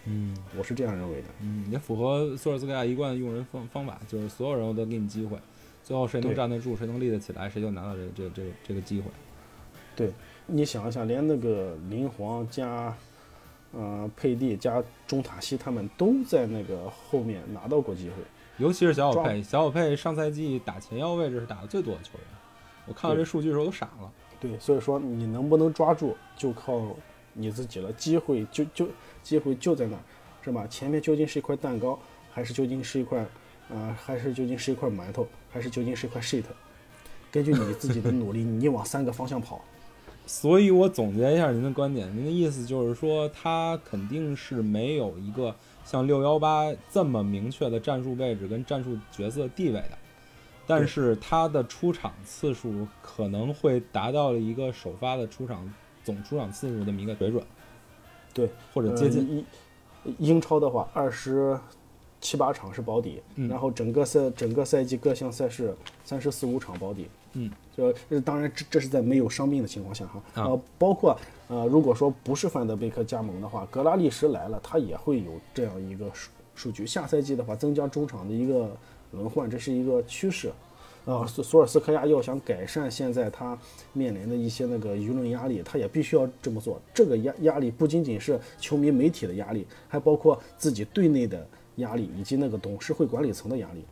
[0.10, 1.28] 嗯我是这样认为的。
[1.42, 5.38] 嗯，也符合索尔斯克亚一贯的用人方方法，就是所有人我都给你机会，
[5.84, 9.06] 最后谁能站得住，谁能立得起来，谁就拿到这这这这个机会。
[9.96, 10.12] 对，
[10.48, 12.96] 你想一想，连那个林皇加，
[13.74, 18.16] 呃，佩蒂加中塔西他们都在那个后面拿到过机会。
[18.58, 22.22] 尤其是小小佩，小小佩上赛季打前腰位置是打的最多的球员。
[22.88, 24.12] 我看到这数据的时候都傻了。
[24.40, 26.82] 对，所以说你能不能抓住，就靠
[27.34, 27.92] 你自己了。
[27.94, 28.88] 机会就就
[29.22, 30.02] 机会就在那儿，
[30.42, 30.66] 是吧？
[30.68, 32.00] 前面究竟是一块蛋糕，
[32.32, 33.26] 还是究竟是一块，
[33.70, 36.44] 呃，还是究竟是一块馒头，还是究竟是一块 shit？
[37.30, 39.62] 根据你自己的努力，你往三个方向跑。
[40.28, 49.98] 所以我总结一下您的观点，您的意思就是说，他肯定是没有一个像六幺八这么明确的战术位置跟战术角色地位的，
[50.68, 57.42] 但是他的出场次数可能会达到了一个首发的出场总出场次数这么一个水准，
[58.34, 59.26] 对，或者接近。
[59.28, 59.46] 呃英
[60.20, 61.60] 英超的话，二十
[62.28, 67.08] 七八场是保底，嗯然后整个赛整个赛季各项赛事三十四五场保底。
[67.36, 70.22] 嗯，这这当然这这是在没有伤病的情况下哈。
[70.34, 76.86] 啊呃，包括呃，如果说不是范德贝克加盟的话，格拉利什来了，他也会有这样一个数数据。
[76.86, 78.76] 下赛季的话，增加中场的一个
[79.12, 80.52] 轮换，这是一个趋势。
[81.06, 83.58] 啊，索索尔斯克亚要想改善现在他
[83.94, 86.82] 面临的一些那个舆论压力，他也必须要这么做。
[86.94, 93.84] 这个压压力不仅仅是球迷媒体的压力，还包括自己队内的压力，以及那个董事会管理层的压力。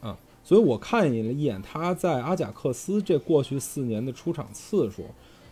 [0.00, 5.06] 啊，所以我看了一眼他在阿贾克斯这过去四年的出场次数，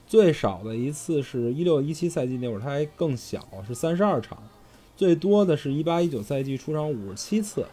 [0.06, 4.38] 最少的一次是一六一七赛季那会儿他还更小，是三十二场，
[4.96, 7.66] 最多的是一八一九赛季出场五十七次。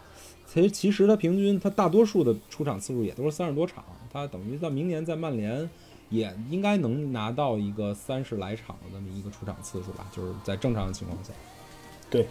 [0.46, 5.68] 其实其实他平均他大多数的出场次数也都是三十多场，他等于到明年在曼联
[6.10, 11.32] 也应该能拿到一个三十来场的这么一个出场次数吧，就是在正常的情况下，
[12.10, 12.28] 对，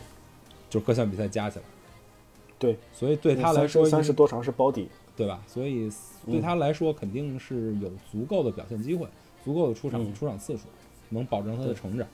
[0.74, 1.66] 就是各项比赛加起来。
[2.58, 4.90] 对，所以对他来说，三十多场是保底。
[5.16, 5.40] 对吧？
[5.46, 5.88] 所以
[6.26, 9.06] 对他来说，肯定是有足够的表现机会，
[9.46, 10.64] 足够的出场、嗯出场次数，
[11.10, 12.08] 能保证他的成长。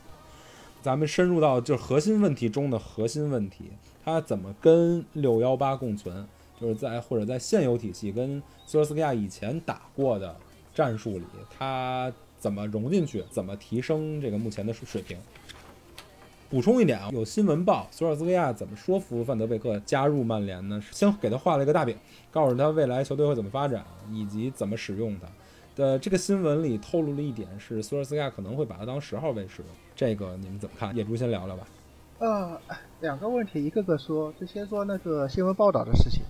[0.82, 3.72] 咱们深入到就是核心问题中的核心问题，
[4.04, 6.28] 他怎么跟六幺八共存？
[6.60, 10.36] 就是在或者在现有体系跟索尔斯克亚以前打过的
[10.76, 11.24] 战术里，
[11.58, 13.24] 他怎么融进去？
[13.30, 15.18] 怎么提升这个目前的水平？
[16.50, 20.82] 补充一点啊，有新闻报索尔斯克亚怎么说服范德贝克加入曼联呢？
[20.92, 21.96] 先给他画了一个大饼，
[22.32, 25.28] 告诉他未来球队会怎么发展，以及怎么使用他。
[25.76, 29.72] 的这个新闻里透露了一点是，索尔斯克亚可能会把他当十号位使用。
[29.96, 30.96] 这个你们怎么看？
[30.96, 31.68] 野猪先聊聊吧。
[32.18, 32.60] 呃，
[33.00, 36.24] 两个问题一个个说，就先说那个新闻报道的事情。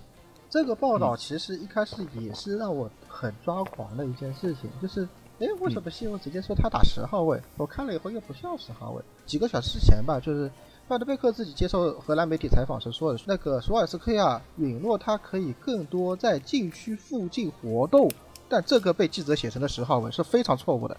[0.50, 5.08] 这个报道其实一开始也是让我很抓狂的一件事情，就是，
[5.40, 7.40] 哎，为什么新闻直接说他打十号位？
[7.56, 9.02] 我看了以后又不像十号位。
[9.24, 10.50] 几个小时前吧，就是
[10.86, 18.10] 范德贝克自己接受荷兰媒体采访时说的，那个索尔斯克亚允诺他可以更多在禁区附近活动，
[18.50, 20.94] 但这个被记者写成了十号位是非常错误的，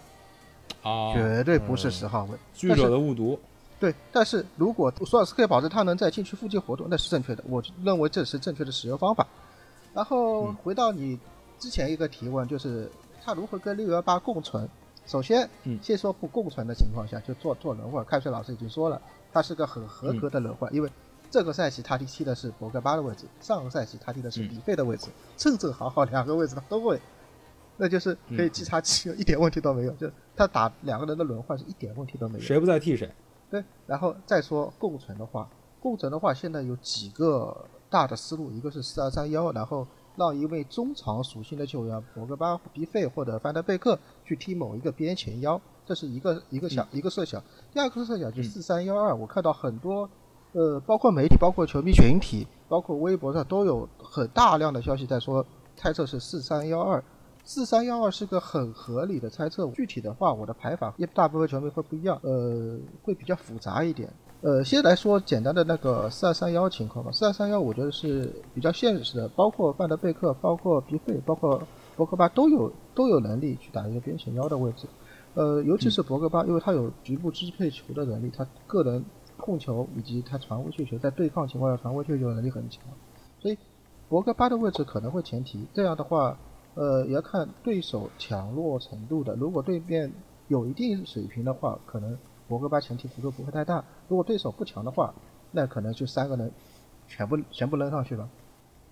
[0.81, 2.37] 啊绝对不是十号位。
[2.53, 3.39] 记者的误读。
[3.79, 9.27] 对，但是如果索尔斯克亚保证他能在禁区附近活动，那是正确的，我认为这是正确的使用方法。
[9.93, 11.19] 然后回到你
[11.59, 12.89] 之前一个提问，就是
[13.23, 14.67] 他如何跟六幺八共存。
[15.05, 18.05] 首先嗯，先说不共存的情况下，就做做轮换。
[18.05, 19.01] 开水老师已经说了，
[19.33, 20.89] 他是个很合格的轮换，因为
[21.29, 27.01] 这个赛季他踢的是博格巴的位置，上个赛季他踢的是比费的位置，正正好好两个位置他都会，
[27.77, 29.91] 那就是可以即插即用，一点问题都没有。
[29.93, 32.45] 就他打两个人的轮换是一点问题都没有。
[32.45, 33.11] 谁不在替谁？
[33.49, 47.41] 对，然后再说共存的话，共存的话，现在有几个大的思路，一个是四二三幺，然后让一位中场属性的球员博格巴、皮费或者范德贝克去踢某一个边前腰，这是一个一个想、一个设想。
[47.73, 50.09] 第二个设想就是四三幺二，我看到很多
[50.53, 55.45] 呃，包括媒体、包括球迷群体、包括微博上都有很大量的消息在说，
[55.75, 57.03] 猜测是四三幺二。
[57.43, 64.13] 四三幺二是个很合理的猜测，具体的话，我的排法一大部分球迷会不一样，呃，会比较复杂一点。
[64.41, 67.11] 呃，先来说简单的那个四二三幺情况吧。
[67.11, 71.61] 四二三幺我觉得是比较现实的，包括范德贝克、包括比费、包括
[71.95, 74.87] 博格巴都有都有能力去打一个边前腰的位置。
[75.35, 79.05] 呃，尤其是博格巴，因为他有局部支配球的能力，他个人
[79.37, 82.83] 控球以及他传回去球，在对抗情况下传回去球能力很强，
[83.39, 83.57] 所以
[84.09, 85.65] 博格巴的位置可能会前提。
[85.73, 86.37] 这样的话。
[86.73, 89.35] 呃，也要看对手强弱程度的。
[89.35, 90.09] 如果对面
[90.47, 92.17] 有一定水平的话，可能
[92.51, 95.13] 博格巴前提幅度不会太大；如果对手不强的话，
[95.51, 96.51] 那可能就三个人
[97.07, 98.27] 全部全部扔上去了，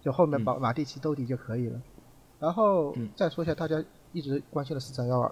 [0.01, 1.81] 就后面把马蒂奇兜底就可以了。
[2.39, 5.29] 然后再说一下大家一直关心的四三幺二。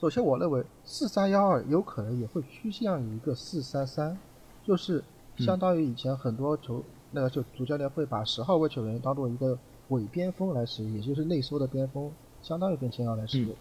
[0.00, 4.16] 首先，我认为四三幺二有可能也会趋向于一个四三三，
[4.64, 5.04] 就是
[5.36, 9.58] 相当于以前很多球那个就主教练会把十号位球员当做一个。
[9.88, 13.54] 伪边锋来使用，也就是内缩的边锋，相当于边前腰来使用。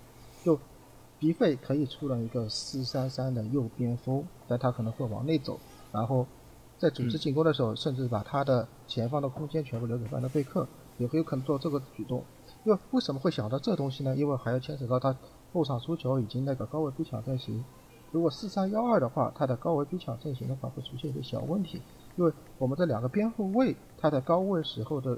[0.45, 0.57] 就
[1.21, 5.57] 鼻费可以出了一个四三三的右边锋，但他可能会往内走，
[5.93, 6.25] 然后
[6.77, 12.23] 在组织进攻的时候，甚至把他的前方的空间全部留给范德贝克，也会有可能做这个举动。
[12.65, 14.15] 因为为什么会想到这东西呢？
[14.15, 15.15] 因为还要牵扯到他
[15.53, 17.63] 后场出球以及那个高位逼抢阵型。
[18.11, 21.81] 如果四三幺二的话，他的高位逼抢阵型的话会出现一些小问题，
[22.17, 25.17] 因为我们这两个边后卫他的高位时候的。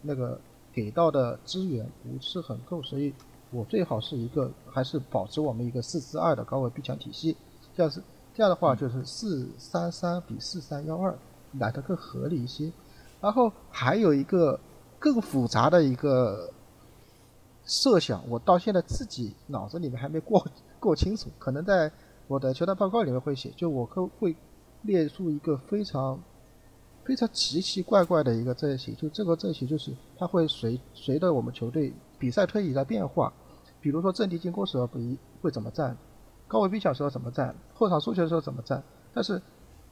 [0.00, 0.40] 那个
[0.72, 3.12] 给到的资源不是很够，所以
[3.50, 7.36] 我最好是一个还是保持我们一个四四二的高位逼抢体系，
[7.76, 8.02] 这样是
[8.34, 11.16] 这样的话就是四三三比四三幺二
[11.58, 12.70] 来的更合理一些。
[13.20, 14.58] 然后还有一个
[14.98, 16.50] 更复杂的一个
[17.64, 20.46] 设想，我到现在自己脑子里面还没过
[20.78, 21.90] 过清楚，可能在
[22.26, 24.36] 我的球探报告里面会写，就我可会
[24.82, 26.20] 列出一个非常
[27.04, 33.32] 非常奇奇怪怪的一个阵型，就这个阵型就是它会随随着我们球队比赛推移的变化，
[33.80, 35.96] 比如说阵地进攻时候不一会怎么站，
[36.48, 39.40] 高位逼抢时候怎么站，后场输球的时候怎么站，但是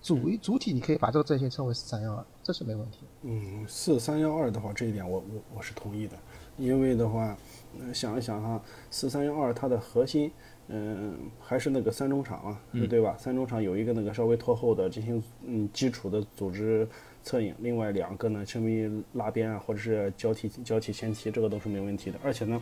[0.01, 3.01] 主一主体你可以把这个阵型称为四三幺二，这是没问题。
[3.23, 6.17] 嗯，四三幺二的话，这一点我我我是同意的，
[6.59, 7.37] 因为的话，
[7.81, 8.61] 呃想一想哈，
[8.91, 10.31] 四三幺二它的核心，
[10.69, 13.17] 嗯、还是那个三中场啊，对吧？
[13.19, 16.87] 三中场有一个那个稍微拖后的进行嗯基础的组织
[17.25, 22.19] 策应，另外两个呢，成为拉边啊，或者是交替交替前提，这个都是没问题的。
[22.23, 22.61] 而且呢，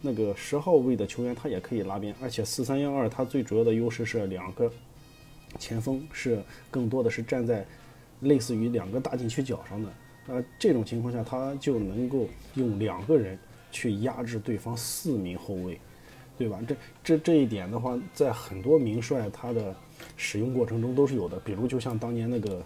[0.00, 4.72] 那个十号位的球员他也可以拉边，而且四三幺二它最主要的优势是两个
[5.58, 7.66] 前锋是更多的是站在
[8.20, 9.88] 类似于两个大禁区角上的。
[10.28, 13.38] 呃，这种情况下，他就能够用两个人
[13.70, 15.78] 去压制对方四名后卫，
[16.38, 16.60] 对吧？
[16.66, 19.76] 这这这一点的话，在很多名帅他的
[20.16, 21.38] 使用过程中都是有的。
[21.40, 22.62] 比如，就像当年那个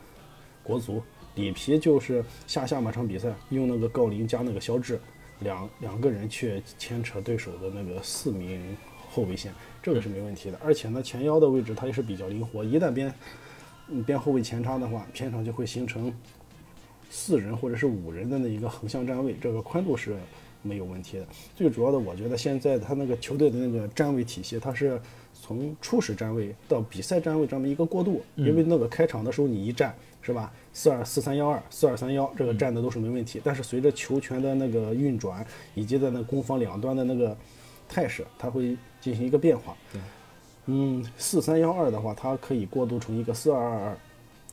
[0.62, 1.02] 国足
[1.42, 5.00] 里皮，就是下下半场比赛用那个郜林加那个肖智
[5.40, 8.76] 两两个人去牵扯对手的那个四名
[9.08, 10.58] 后卫线，这个是没问题的。
[10.62, 13.14] 而且呢，前腰的位置它也是比较灵活，一旦边
[14.04, 16.12] 边后卫前插的话，片场就会形成
[17.08, 20.16] 四人或者是五人的那一个横向站位，这个宽度是
[20.68, 21.26] 没有问题的。
[21.56, 25.00] 最主要的，我觉得现在他那个球队的那个站位体系，它是
[25.32, 28.20] 从初始站位到比赛站位这么一个过渡。
[28.36, 33.40] 因为那个开场的时候你一站是吧，四二四三幺二、四二三幺，这个站的都是没问题。
[33.42, 37.34] 但是随着球权的那个运转，以及在那攻防两端的那个
[37.88, 39.74] 态势，它会进行一个变化。
[40.66, 43.98] 嗯，四三幺二的话，它可以过渡成一个四二二二，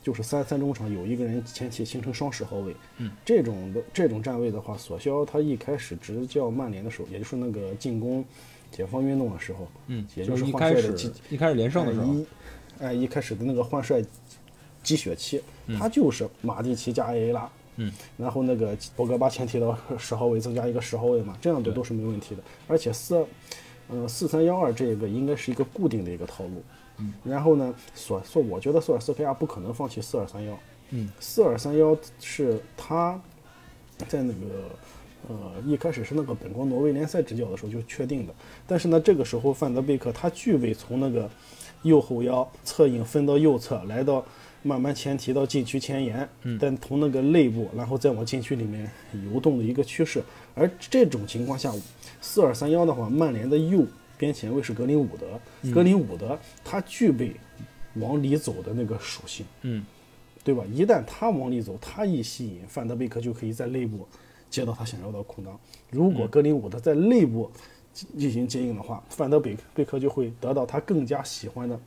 [0.05, 2.75] 就是三三中场有一个人前期形成双十号位。
[2.99, 8.23] 嗯，这种的这种站位的话，索肖他一开始执教曼联的时候，也就是那个进攻
[8.69, 12.27] 解放运动的时候，嗯，也就是一换帅的开始一开始连胜的时候，哎一
[12.85, 13.99] 哎一开始的那个换帅
[14.83, 15.41] 积雪期，
[15.79, 17.49] 他就是马蒂奇加埃雷拉。
[17.77, 22.43] 嗯，然后那个博格巴前提到 十号位，增加一个十号位嘛，这样的都是没问题的。
[22.67, 23.25] 而且四，
[23.89, 26.63] 呃，四三幺二这个应该是一个固定的一个套路。
[26.97, 30.57] 嗯，然后呢，索索，我觉得索尔斯克亚不可能放弃四二三幺。
[30.91, 33.19] 嗯，四二三幺是他
[34.07, 34.69] 在那个
[35.27, 38.33] 呃一开始是那个本国挪威联赛执教的时候就确定的，
[38.67, 41.29] 但是呢，这个时候范德贝克他具备从那个
[41.83, 44.23] 右后腰侧影分到右侧，来到
[44.63, 46.27] 慢慢前提到禁区前沿，
[46.59, 48.89] 但从那个内部，然后再往禁区里面
[49.31, 50.23] 游动的一个趋势。
[50.55, 51.71] 而这种情况下，
[52.21, 53.85] 四二三幺的话，曼联的右
[54.17, 57.31] 边前卫是格林伍德，格林伍德他具备
[57.95, 59.45] 往里走的那个属性。
[59.61, 59.85] 嗯，
[60.43, 60.63] 对吧？
[60.71, 64.07] 一旦他往里走，他一吸引，范德贝克就可以在内部
[64.49, 65.59] 接到他想要的空当。
[65.89, 67.49] 如果格林伍德在内部
[67.93, 71.79] 进进行接应的话，范德贝贝克就会得到他更加喜欢的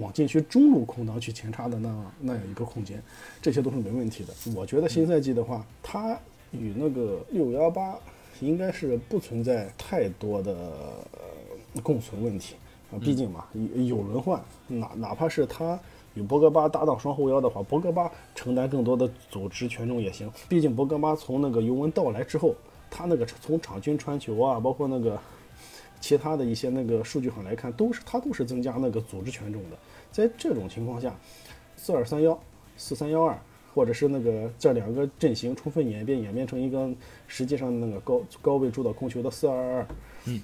[0.00, 3.02] 往禁区中路空档去前插的那那样一个空间，
[3.40, 4.34] 这些都是没问题的。
[4.54, 6.18] 我觉得新赛季的话，他
[6.52, 7.98] 与那个六幺八
[8.40, 11.18] 应该是不存在太多的呃
[11.82, 12.54] 共存问题
[12.92, 15.78] 啊，毕竟嘛有有轮换，哪哪怕是他。
[16.14, 20.30] 与博格巴搭档双后腰的话，博格巴承担更多的组织权重也行。
[20.48, 22.54] 毕竟博格巴从那个尤文到来之后，
[22.88, 25.18] 他那个从场均传球啊，包括那个
[26.00, 29.76] 其他的一些那个数据上来看，都是他都是增加那个组织权重的。
[30.12, 31.12] 在这种情况下，
[31.76, 32.38] 四二三幺、
[32.76, 33.36] 四三幺二，
[33.74, 36.88] 或者是那个这两个阵型充分演变，演变成一个
[37.26, 39.86] 实际上那个高高位主导控球的四二二二，
[40.26, 40.40] 嗯，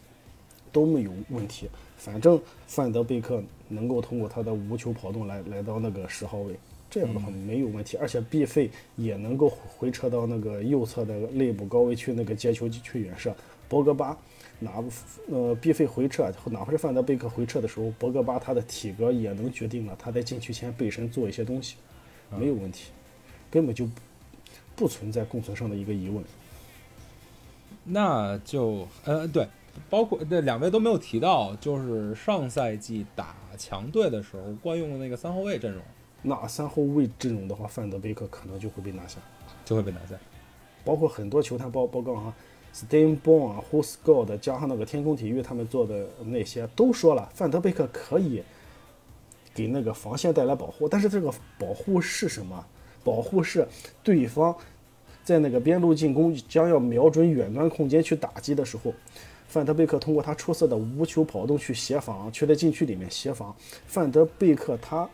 [0.72, 1.68] 都没有问题。
[1.96, 6.54] 反正范德贝克能够通过他的无球跑动来来到那个十号位，
[6.88, 7.96] 这样的话没有问题。
[7.98, 13.34] 而且毕费也能够回撤到那个右侧的内部高位去那个接球去远射。
[13.68, 14.16] 博格巴
[14.58, 14.82] 哪
[15.30, 21.76] 呃毕费回撤，哪怕是范德贝克回撤的时候，博格巴他的体格也能决定了他在禁区前背身做一些东西，
[22.36, 22.90] 没有问题，
[23.50, 23.88] 根本就
[24.74, 26.24] 不存在共存上的一个疑问。
[27.84, 29.46] 那就呃对，
[29.88, 35.82] 包括这两位都没有提到，就是上赛季打强队的时候惯用的那个三后卫阵容
[36.22, 39.18] 那三后卫阵容的话，范德贝克可能就会被拿下。
[39.64, 40.14] 就会被拿下。
[40.84, 42.34] 包括很多球探报报告啊
[42.72, 48.42] s t e n b o n 啊 h o s g o d 加上那个天空体育他们做的那些都说了，范德贝克可以
[49.54, 52.64] 给那个防线带来保护，但是这个保护是什么？
[53.02, 53.66] 保护是
[54.02, 54.54] 对方
[55.24, 58.92] 在那个边路进攻将要瞄准远端空间去打击的时候，
[59.50, 63.54] 范德贝克通过他出色的无球跑动去协防，去在禁区里面协防。
[63.86, 65.06] 范德贝克他。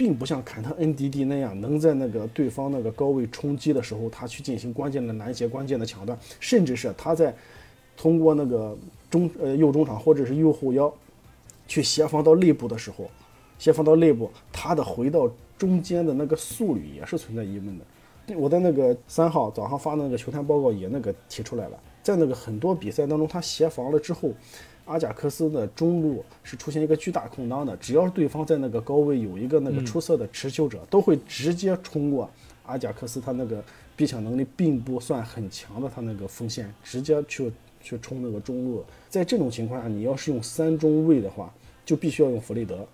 [0.00, 7.36] 并不像坎特恩迪迪那样，能在那个对方那个高位冲击的时候，他去进行关键的拦截、关键的抢断，甚至是他在
[7.98, 8.74] 通过那个
[9.10, 10.90] 中呃右中场或者是右后腰
[11.68, 13.10] 去协防到内部的时候，
[13.58, 17.84] 协防到内部，他的回到中间的那个速率也是存在疑问的。
[18.38, 24.30] 我在那个三号早上发那个球探报告也那个提出来了，在那个很多比赛当中，他协防了之后，
[24.86, 32.28] 阿贾克斯的中路是出现一个巨大空当的，只要是对方在那个高位有一个那个出色的持球者，都会直接冲过
[32.64, 33.62] 阿贾克斯他那个
[33.96, 38.84] 逼抢能力并不算很强的他那个锋线，直接去去冲那个中路。
[39.08, 41.52] 在这种情况下，你要是用三中卫的话，
[41.84, 42.86] 就必须要用弗雷德。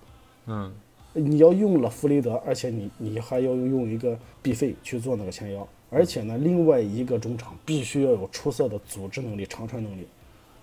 [0.46, 0.72] 嗯，
[1.12, 10.06] 你要用了弗雷德，而且你你还要用一个毕费去做那个前腰，而且呢，另外一个中场必须要有出色的组织能力、长传能力。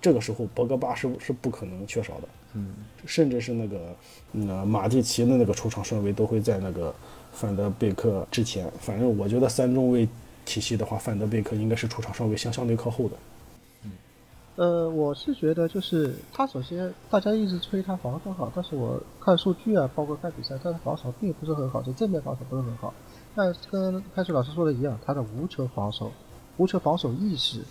[0.02, 2.28] 这个时候，博格巴是是不可能缺少的。
[2.56, 3.96] 嗯，甚至是那个
[4.32, 6.94] 那马蒂奇的那个出场顺位都会在那个
[7.32, 8.70] 范德贝克之前。
[8.80, 10.08] 反正我觉得三中卫
[10.44, 13.16] 体系的话，范德贝克应该是出场稍微相相对靠后的。
[13.86, 13.92] 嗯
[14.56, 22.94] 呃，我是觉得就是他首先大家一直吹他防守好，但是我看数据啊，包括看比赛，他的防守并不是很好，就正面防守不是很好。
[23.36, 26.12] 但跟开水老师说的一样，他的无球防守、
[26.58, 27.64] 无球防守意识，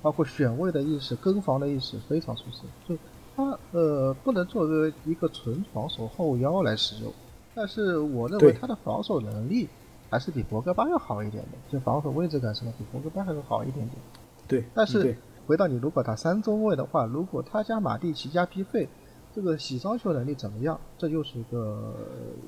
[0.00, 2.62] 包括选位的意识、跟防的意识非常出色。
[2.88, 2.96] 就
[3.34, 7.12] 他呃不能作为一个纯防守后腰来使用，
[7.54, 9.68] 但是我认为他的防守能力
[10.08, 13.98] 还是比博格巴要好一点的，就防守位置感什么比博格巴还要好一点点。
[14.46, 18.88] 对，但是回到你如果打三中卫的话，如果他加马蒂奇加皮费，
[19.34, 20.78] 这个洗伤球能力怎么样？
[20.96, 21.94] 这又是一个呃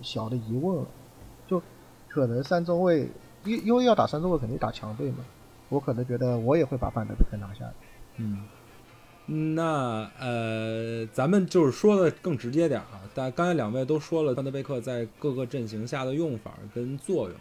[0.01, 0.85] 小的疑问了。
[2.13, 3.09] 可能三中卫，
[3.45, 5.25] 因因为要打三中卫肯定打强队嘛，
[5.71, 7.65] 我可能觉得我也会把范德贝克拿下。
[8.19, 13.01] 嗯，那呃，咱们就是说的更直接点啊。
[13.15, 17.39] 但刚才两位都说了范德贝克在各个阵型下的用法跟作用，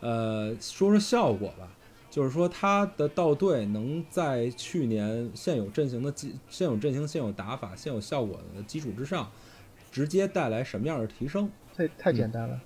[0.00, 1.68] 呃，说说效果吧。
[2.10, 9.28] 就是说他的到队能在去年现有阵型的基、现有阵型、现有打法、现有效果的基础之上，
[9.90, 11.50] 直接带来什么样的提升？
[11.76, 12.60] 太太简单了。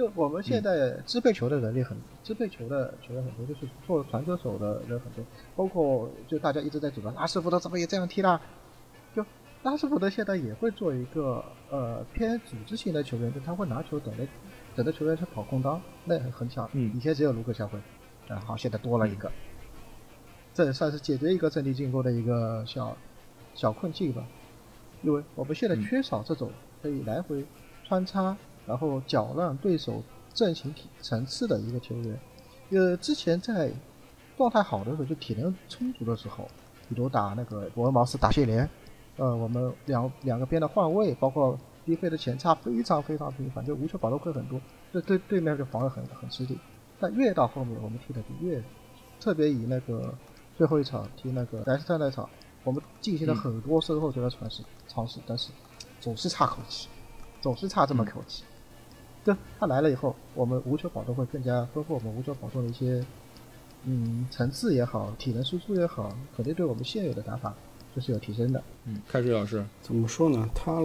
[0.00, 1.94] 就我们现在支配球的能力很，
[2.24, 5.22] 支配球的球员很多，就是做传球手的人很多，
[5.54, 8.40] 包括就大家一直在主张拉什福德怎么也这样踢啦，
[9.14, 9.22] 就
[9.62, 14.26] 拉什福德现在也会做一个呃偏组织型的球员，就他会拿球等着
[14.74, 16.66] 等着球员去跑空当，那很很强。
[16.72, 16.90] 嗯。
[16.96, 17.78] 以前只有卢克肖会，
[18.28, 19.30] 啊好，现在多了一个，
[20.54, 22.96] 这也算是解决一个阵地进攻的一个小
[23.54, 24.26] 小困境吧。
[25.02, 27.44] 因为我们现在缺少这种可以来回
[27.84, 28.34] 穿插，
[28.66, 30.02] 然后搅乱对手
[30.32, 32.18] 阵型体层次的一个球员。
[32.70, 33.70] 呃，之前在
[34.36, 36.48] 状态好的时候，就体能充足的时候，
[36.88, 38.68] 比如打那个伯恩茅斯打谢联，
[39.16, 44.60] 呃，我们两两个边的换位，包括低飞的前插非常非常频繁，就无球保留会很多，
[44.92, 46.58] 这对对面就防得很很吃力。
[46.98, 48.62] 但越到后面，我们踢的就越，
[49.18, 50.14] 特别以那个
[50.56, 52.28] 最后一场踢那个莱斯特那场，
[52.62, 55.50] 我们进行了很多身后球的尝试尝试，但是
[56.00, 56.88] 总是差口气，
[57.40, 58.44] 总是差这么口气。
[59.24, 63.04] 对他来了以后，我们无球跑动会更加丰富，我们无球跑动的一些
[63.84, 67.54] 嗯层次也好，体能输出也好，肯定对我们现有的打法
[67.94, 68.62] 就是有提升的。
[68.86, 70.48] 嗯，开水老师，怎么说呢？
[70.54, 70.82] 他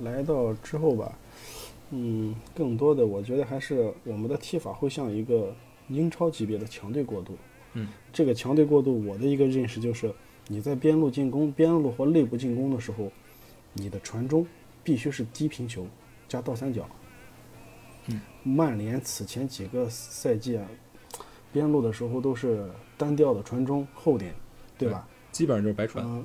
[0.00, 1.18] 来到之后吧，
[1.90, 5.54] 嗯，更多的我觉得还是我们的踢法会像一个
[5.88, 7.36] 英超级别的强队过渡。
[7.74, 10.14] 嗯，这个强队过渡，我的一个认识就是，
[10.46, 13.10] 你在边路进攻、边路或内部进攻的时候，
[13.72, 14.46] 你的传中
[14.84, 15.86] 必须是低平球
[16.28, 16.86] 加倒三角。
[18.06, 20.66] 嗯，曼联此前几个赛季啊，
[21.52, 24.34] 边路的时候都是单调的传中后点，
[24.76, 25.06] 对吧？
[25.30, 26.04] 基本上就是白传。
[26.04, 26.24] 嗯，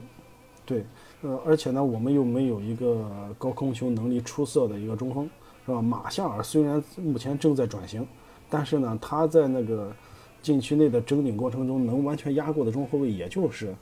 [0.65, 0.83] 对，
[1.21, 5.29] 呃，而且呢，我们又没有一个高空球能力出色的一个中锋，
[5.65, 5.81] 是吧？
[5.81, 8.05] 马夏尔虽然目前正在转型，
[8.49, 9.95] 但是呢，他在那个
[10.41, 13.75] 禁区内的争顶过程中，能完全压过的中后卫，也就是，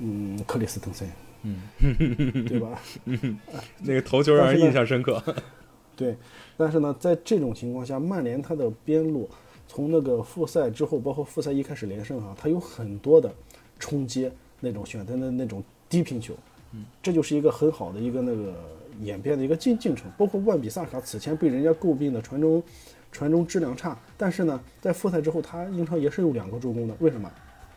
[0.00, 1.08] 嗯，克里斯滕森，
[1.42, 1.62] 嗯，
[2.46, 2.80] 对吧？
[3.84, 5.22] 那个头球让人印象深刻。
[5.98, 6.16] 对，
[6.56, 9.28] 但是呢，在这种情况下，曼联他的边路
[9.66, 13.34] 从那个复赛之后，包括复赛一开始连胜啊，他有很多的
[13.80, 14.30] 冲击
[14.60, 16.34] 那种选择的那种低平球，
[16.72, 18.54] 嗯，这就是一个很好的一个那个
[19.02, 20.08] 演变的一个进进程。
[20.16, 22.62] 包括万比萨卡此前被人家诟病的传中
[23.10, 27.28] 传中质量差，但是呢，在复赛之后，他英超也是有两个助攻的，为什么？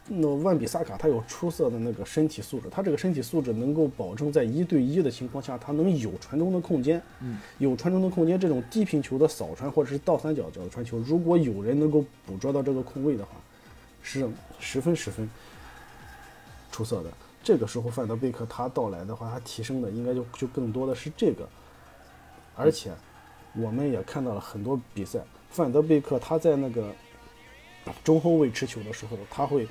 [0.08, 7.02] 那万比萨卡他有出色的那个身体素质，他这个身体素质能够保证在一对一的情况下，他能有传中的空间。
[7.22, 13.32] 嗯，有传中的空间，这种低平球的扫传或者是倒三角角的传球，如果有人能够捕捉到这个空位的话，
[14.02, 14.28] 是
[14.60, 15.30] 十分十分
[16.72, 17.12] 出色的。
[17.44, 21.48] 这个时候范德贝克他到来的话，他提升的应该就就更多的是这个，
[22.56, 22.92] 而且
[23.56, 26.94] 我们也看到了很多比赛，范德贝克他在那个
[28.04, 29.68] 中后卫持球的时候，他会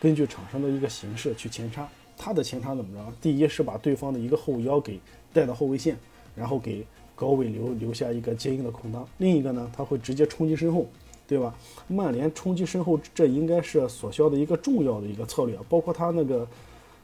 [0.00, 1.88] 根据场上的一个形势去前插。
[2.18, 3.12] 他的前插怎么着？
[3.20, 4.98] 第一是把对方的一个后腰给
[5.34, 5.94] 带到后卫线，
[6.34, 6.82] 然后给
[7.14, 10.86] 高位留留下一个接应的空当；另一个呢，他会直接冲击身后，
[11.28, 11.54] 对吧？
[11.88, 16.48] 曼联冲击身后，这应该是索肖的一个重要的一个策略，包括他那个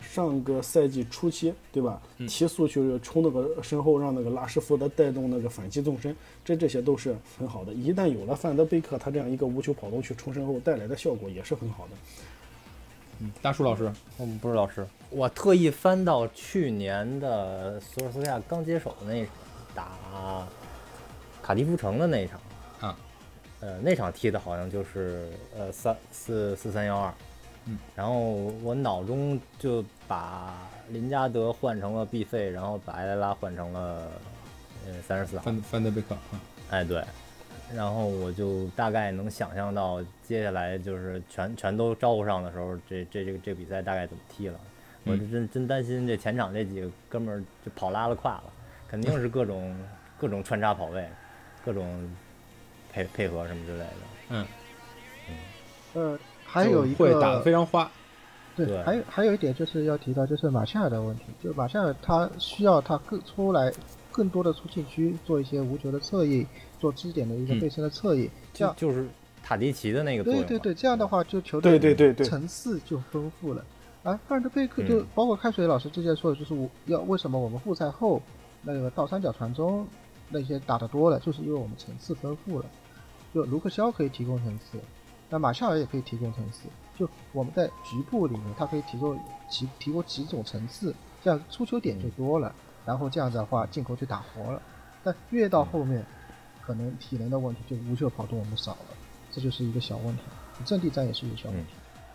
[0.01, 2.01] 上个赛季初期，对吧？
[2.27, 7.75] 提速去冲那个身后，让那个拉什福德带动那个反击纵深，这这些都是很好的。
[7.75, 11.91] 一旦有了范德贝克他这样一个无球跑动去冲身后带来的效果也是很好的。
[13.23, 19.33] 嗯，大树老师，我们不是老师，我特意翻到去年的索尔斯克亚刚接手的那场
[19.77, 20.47] 打
[21.41, 22.41] 卡迪夫城的那一场。
[22.81, 22.97] 啊，
[23.61, 27.15] 呃，那场踢的好像就是呃三四四三幺二，
[27.67, 28.19] 嗯，然后
[28.65, 30.53] 我脑中就把
[30.89, 34.09] 林加德换成了 B 费，然后把埃莱拉换成了
[34.85, 36.41] 呃三十四号，范范德贝克，啊。
[36.71, 37.05] 哎对，
[37.75, 44.59] 然后我就大概能想象到接下来就是全全都招呼上的时候，这这这个这个比赛大概怎么踢了。
[45.05, 48.45] 我就真真担心这前场这几个哥们儿就跑拉了胯了，
[48.87, 49.77] 肯定是各种
[50.17, 51.05] 各种穿插跑位，
[51.65, 52.09] 各种
[52.93, 53.87] 配配合什么之类的。
[54.29, 54.47] 嗯，
[55.95, 57.91] 呃，还有一会打得个非常花，
[58.55, 63.73] 对，对还有还有一点就是要提到，就是马夏尔的问题，就马夏尔他需要他更出来
[64.13, 66.47] 更多的出禁区，做一些无球的侧翼，
[66.83, 69.07] 做支点的一个嗯背身的侧翼，这样就就是
[69.41, 70.43] 塔迪奇的那个作用。
[70.43, 73.65] 对对对，这样的话就球队对对对，层次就丰富了。
[74.03, 78.21] 而范德贝克就嗯包括开水老师之前说的，就是我要为什么我们复赛后
[78.63, 79.87] 那个倒三角传中
[80.29, 82.65] 那些打得多了，就是因为我们层次丰富了。
[83.33, 84.77] 就卢克肖可以提供层次，
[85.31, 86.69] 那马夏尔也可以提供层次。
[86.99, 89.17] 就我们在局部里面，它可以提供
[89.49, 92.53] 几提供几种层次，这样出球点就多了，
[92.85, 94.61] 然后这样子的话进攻就打活了。
[95.05, 96.05] 但越到后面，
[96.65, 98.97] 可能体能的问题就无球跑动我们少了，
[99.31, 100.23] 这就是一个小问题。
[100.65, 101.71] 阵地战也是一个小问题。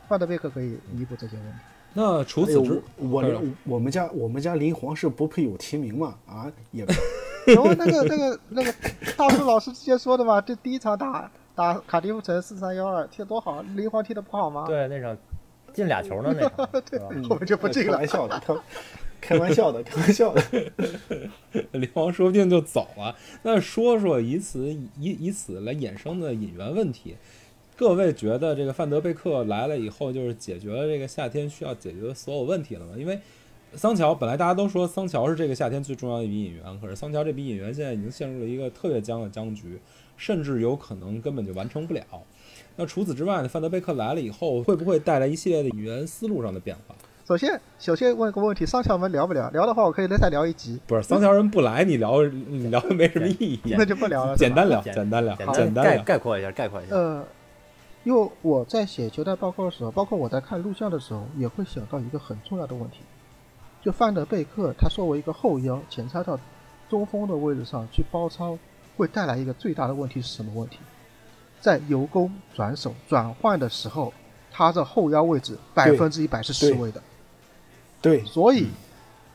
[0.08, 1.58] 范德贝克可以弥补这些问题。
[1.94, 6.16] 那除此之，对我我我们家我们家林皇是不配有提名嘛？
[6.28, 6.86] 啊，也
[7.48, 8.74] 然后那个那个那个
[9.18, 14.66] 大树老师之前说的嘛，这第一场打打卡迪夫城四三幺二踢得多好，林皇踢得不好吗？
[14.68, 15.18] 对那场
[15.74, 17.08] 进俩球呢那场， 是吧？
[17.28, 18.08] 后面就不进了开玩。
[18.08, 18.54] 笑的，开
[19.20, 20.42] 开玩笑的， 开玩笑的。
[21.74, 23.16] 林王说不定就走了。
[23.44, 24.68] 那说说以此
[25.00, 27.16] 以以此来衍生的引援问题，
[27.76, 32.94] 各位觉得这个范德贝克来了以后，就是解决了这个夏天需要解决的所有问题了吗？
[32.98, 33.20] 因为
[33.74, 39.78] 桑乔本来大家都说桑乔是这个夏天最重要的一笔引援，可是桑乔这笔引援现在已经陷入了一个特别僵的僵局，
[40.16, 42.04] 甚至有可能根本就完成不了。
[42.78, 46.96] 那除此之外呢，范德贝克来了以后，会不会带来一系列的引援思路上的变化？
[47.28, 49.50] 首先，首先问个问题，桑乔我们聊不聊？
[49.50, 53.60] 聊的话，我可以再聊一集，不是桑乔人不来，你聊你聊 没什么意义。
[53.78, 54.34] 那就不聊了。
[54.38, 56.04] 简单聊，简简单聊，简单聊。
[56.04, 56.96] 概括一下，概括一下。
[56.96, 57.22] 呃，
[58.06, 63.00] 因为我在写球队报告的时候，包括我在看录像的时候，也会想到一个很重要的问题，
[63.84, 66.40] 就范德贝克他作为一个后腰前插到
[66.90, 68.58] 中锋的位置上去包抄，
[68.96, 70.78] 会带来一个最大的问题是什么问题？
[71.60, 74.14] 在由攻转守转换的时候，
[74.50, 77.04] 他的后腰位置百分之一百是失位的。
[78.02, 78.68] 对，所以，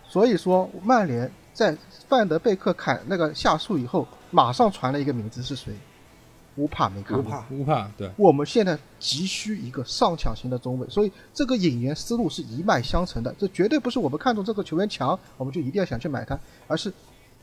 [0.08, 1.76] 所以说曼联在
[2.08, 5.72] 范德贝克砍那个下树以后，马上传了一个名字是谁？
[6.56, 7.46] 乌帕梅卡乌帕。
[7.50, 13.34] 乌帕对，我们现在急需一个上抢型的中卫，所以这个引援思路是一脉相承的。
[13.38, 16.38] 这绝对不是我们看中这个球员强，我们就一定要想去买他，
[16.68, 16.92] 而是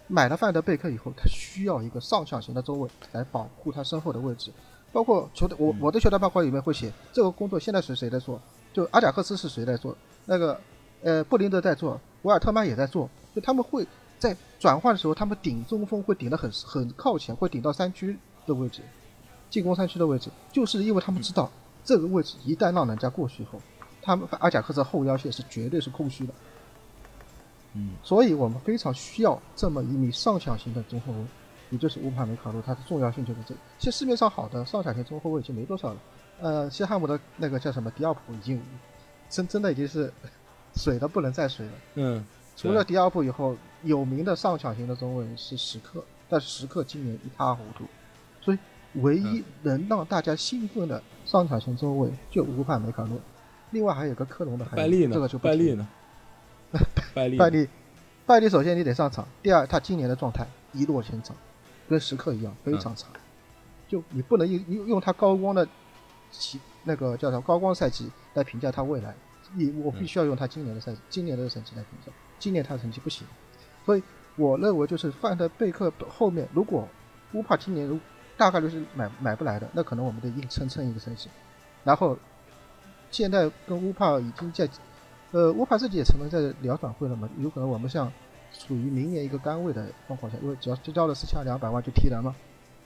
[0.06, 4.52] 买了范德贝克以后，他需要一个上抢型的中卫来保护他身后的位置。
[4.92, 8.40] 包括球队，我我的球队报告里面会写这个工作现在是谁在做？
[8.74, 9.96] 就阿贾克斯是谁在做？
[10.26, 10.60] 那个
[11.02, 13.86] 呃布林德在做，维尔特曼也在做，就他们会
[14.18, 18.82] 在转换的时候，他们顶中锋会顶得很很靠前，会顶到三区的位置。
[19.50, 21.50] 进攻三区的位置，就是因为他们知道
[21.84, 23.60] 这个位置一旦让人家过去后，
[24.00, 26.34] 他们阿贾克斯后腰线是绝对是空虚的。
[27.74, 31.20] 嗯，所以我们非常需要这么一名上抢型的中后卫，
[31.72, 33.56] 也就是乌帕梅卡诺，它的重要性就是这。
[33.80, 36.00] 其实市面上好的上抢型中后卫已经没多少了。
[36.40, 38.62] 呃，西汉姆的那个叫什么迪奥普已经
[39.30, 40.14] 真真的已经是
[40.80, 41.72] 水的不能再水了。
[41.96, 42.26] 嗯，
[42.56, 47.84] 除了迪奥普以后，有名的上抢型的中卫是时刻，但是时刻今年一塌糊涂，
[48.42, 48.58] 所以
[49.02, 53.20] 唯一能让大家兴奋的上抢型中卫就乌帕梅卡诺，
[53.72, 55.14] 另外还有个克隆的海拜利呢？
[55.14, 55.88] 这个就拜利呢？
[57.14, 57.68] 拜利，拜利，
[58.26, 61.36] 拜利首先你得上场，第二他今年的状态一落千丈，
[61.90, 63.08] 跟时刻一样非常差，
[63.88, 65.68] 就你不能用用用他高光的
[66.32, 69.16] 其那个叫什么高光赛季来评价他未来，
[69.54, 73.26] 你我必须要用他今年的赛季、今年的成绩来评价，今年他的成绩不行，
[73.86, 74.04] 所以
[74.36, 76.88] 我认为就是范德贝克后面如果
[77.34, 78.00] 乌帕今年如
[78.38, 81.30] 大概率是买买不来的，那可能我们得硬撑撑一个赛季，
[81.84, 82.18] 然后
[83.12, 84.70] 现在跟乌帕已经在。
[85.32, 88.12] 呃，乌帕自己也承认在聊转会了嘛，有可能我们像
[88.52, 92.36] 处于明年一个杆位的状况下，因为只要就交了四千两百万就踢人嘛，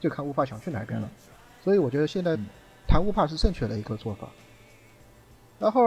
[0.01, 1.09] 就看乌帕想去哪边了。
[1.63, 2.37] 所以我觉得现在
[2.85, 4.27] 谈乌帕是正确的一个做法。
[5.59, 5.81] 然后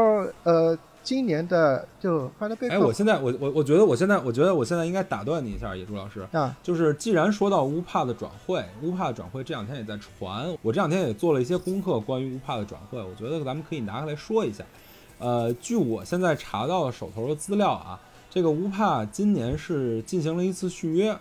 [0.45, 2.31] 呃，今年的就
[2.69, 14.65] 哎，我现在我我我觉得我现在我觉得我现在应该打断你一下，野猪老师，啊，就是既然说到乌帕的转会，乌帕的转会这两天也在传，我这两天也做了一些功课，关于乌帕的转会，我觉得咱们可以拿开来说一下。
[15.19, 21.17] 呃，据我现在查到的手头的资料啊，这个乌帕今年是进行了一次续约，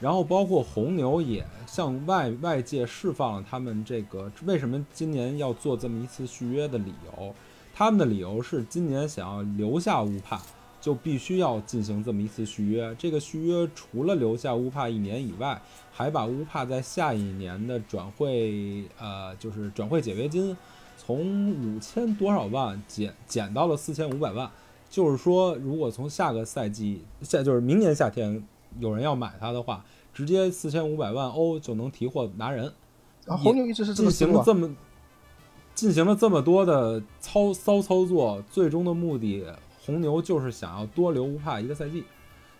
[0.00, 7.34] 然后包括红牛也向外外界释放了他们这个为什么今年要做这么一次续约的理由。
[7.74, 10.40] 他们的理由是今年想要留下乌帕，
[10.80, 12.94] 就必须要进行这么一次续约。
[12.98, 15.60] 这个续约除了留下乌帕一年以外，
[15.90, 20.56] 还把乌帕在下一年的转会，呃，就是转会解约金。
[20.98, 24.48] 从五千多少万减减到了四千五百万，
[24.88, 28.40] 就是说，如果从下个赛季下就是明年夏天
[28.78, 32.72] 有人要买它的话，直接四千五百万欧就能提货拿人。
[33.24, 34.76] 然后红牛一直是这进个思路啊行了这么
[35.74, 39.44] 进行了这么多的操骚操作，最终的目的，
[39.84, 42.04] 红牛就是想要多留乌帕一个赛季。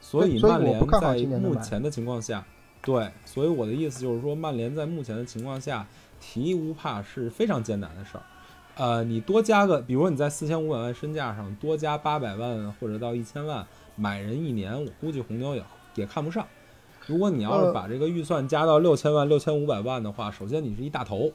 [0.00, 2.44] 所以曼联在目前的情况下，
[2.82, 5.86] 对，所以我的意思就是说，曼联在目前的情况下
[6.20, 8.22] 提乌帕是非常艰难的事儿。
[8.74, 15.62] 呃，你多加个，比如说你在四千五百万身价上多加八百万或者到一千万买人一年，我估计红牛也
[15.94, 16.44] 也看不上。
[17.06, 21.30] 如果你要是呃把这个预算加到六千万、六千五百万的话，首先你是一大头，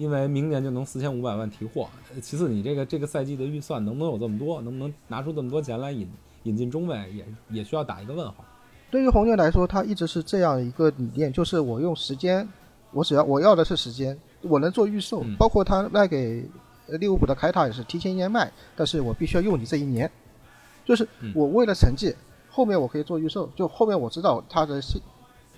[0.00, 1.86] 因为明年就能四千五百万提货。
[2.14, 4.62] 呃其次，你这个这个赛季的预算能不能有这么多？
[4.62, 6.08] 能不能拿出这么多钱来引
[6.44, 8.42] 引进中卫，也也需要打一个问号。
[8.90, 12.48] 对于红牛来说，它一直是这样一个理念，就是我用时间，
[12.92, 16.48] 我只要我要的是时间，我能做预售，嗯包括他卖给
[16.88, 20.10] 呃利物浦的凯塔也是提前一年卖，但是我必须要用你这一年，
[20.82, 22.16] 就是嗯我为了成绩，
[22.48, 24.98] 后面我可以做预售，就后面我知道它的市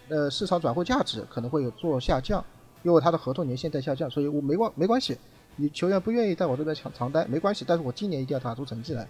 [0.08, 2.44] 呃市场转会价值可能会有做下降，
[2.82, 5.16] 因为他的合同年限在下降，所以我没关没关系，
[5.56, 9.06] 你球员不愿意在我这边长长待没关系，但是我今年一定要打出成绩来。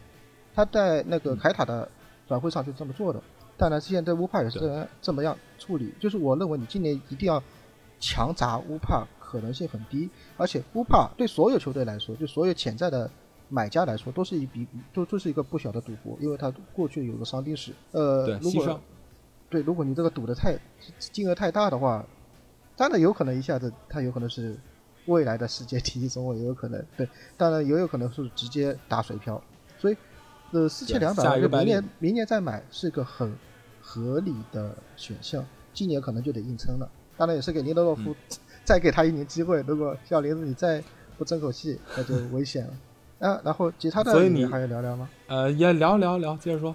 [0.55, 1.89] 他在那个凯塔的
[2.29, 3.23] 转会上就这么做的。
[3.57, 7.43] 当然，现在乌帕也是这样这么样处理，就是我认为你今年一定要
[7.99, 13.11] 强砸乌帕可能性很低，而且乌帕对所有球队来说，就所有潜在的
[13.49, 17.73] 买家来说，都是一笔都都是一个不小的赌博，因为他过去有个伤病史。
[17.93, 18.81] 呃对，，如果。
[19.49, 20.59] 对，如果你这个赌的太
[20.99, 22.03] 金额太大的话，
[22.77, 24.57] 当然有可能一下子他有可能是
[25.07, 29.43] 未来的世界第一中卫，也有可能对，当然也有可能是直接打水漂，
[29.79, 29.97] 所以
[30.53, 33.33] 呃四千两百万就明年明年再买是个很
[33.81, 35.45] 合理的选项，
[35.75, 36.89] 今年可能就得硬撑了。
[37.17, 40.83] 当然也是给林德洛夫、嗯 再给他一年机会，如果小林子你再
[41.19, 43.29] 不争口气，那就危险了。
[43.29, 45.09] 啊，然后其他的所以你你还要聊聊吗？
[45.27, 46.75] 呃，也聊聊聊，接着说。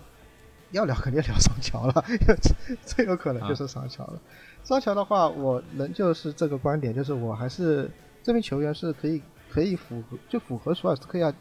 [0.72, 1.94] 要聊肯定聊上桥了，
[2.42, 4.20] 最最有可能啊就是上桥了。
[4.68, 7.90] 桑乔的话，我仍旧是这个观点，就是我还是
[8.22, 11.34] 这名球员是可以可以符合就符合索尔斯克亚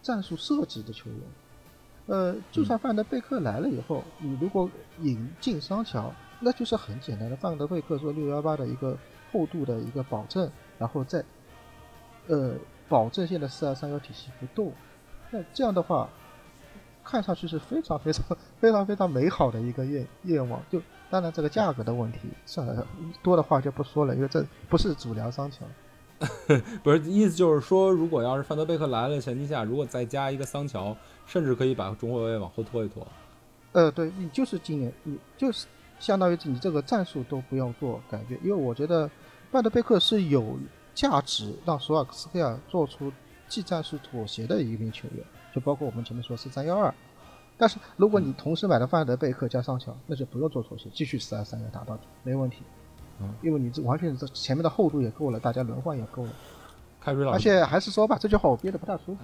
[0.00, 1.20] 战术设计的球员。
[2.06, 4.66] 呃，就算范德贝克来了以后，你如果
[5.02, 6.10] 引进桑乔，
[6.40, 8.96] 那就是很简单的，范德贝克做六幺八的一个
[9.30, 11.22] 厚度的一个保证，然后再
[12.28, 12.54] 呃
[12.88, 14.72] 保证现在四二三幺体系不动。
[15.30, 16.08] 那这样的话，
[17.04, 18.24] 看上去是非常非常
[18.58, 20.62] 非常非常美好的一个愿愿望。
[20.70, 20.80] 就
[21.10, 22.86] 当然这个价格的问题，算了，
[23.22, 25.64] 多的话就不说了，因为这不是主聊桑乔。
[26.82, 30.96] 不是意思就是说，如果要是范德贝克来了的前提下，如果再加一个桑乔，
[31.26, 33.06] 甚至可以把中后卫往后拖一拖。
[33.72, 35.66] 呃，对你就是今年，你就是
[35.98, 39.10] 相当于你这个战术都不用做改变，因为我觉得
[39.50, 40.58] 范德贝克是有
[40.94, 43.10] 价值让索尔斯克亚做出
[43.48, 46.94] 技战术妥协的一名球员，就包括我们前面说四三幺二。
[47.60, 52.62] 但是如果你同时买了范德贝克加桑乔，那就不用做妥协，继续四二三幺打到底没问题。
[53.20, 56.30] 嗯，因为你这完全这前面的厚度也够了，大家轮换也够了。
[57.02, 59.18] 凯瑞老师，而且还是说吧，这句话我憋得不大舒服。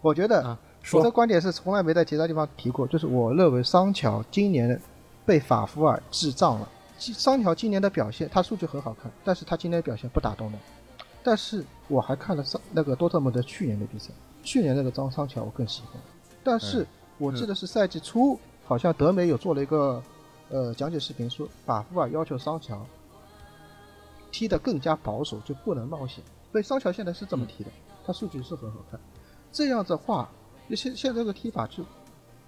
[0.00, 0.58] 我觉得啊
[0.92, 4.80] 我的观点是从来没在其他地方提过，就是我认为桑乔今年
[5.26, 6.68] 被法夫尔智障了。
[6.96, 10.60] 其桑乔今年的表现，他数据很好看，但是他今年的表现不打动人。
[11.22, 14.10] 但是我还看了桑那个多特蒙德去年的比赛，
[14.42, 16.00] 去年那个张桑乔我更喜欢。
[16.42, 16.86] 但是
[17.20, 20.02] 我记得是赛季初，好像德美有做了一个
[20.48, 22.80] 呃讲解视频，说法夫尔要求桑乔
[24.32, 26.24] 踢得更加保守，就不能冒险。
[26.50, 27.70] 所以桑乔现在是这么踢的，
[28.06, 28.98] 他数据是很好看。
[29.52, 30.30] 这样的话，
[30.70, 31.84] 现现在这个踢法就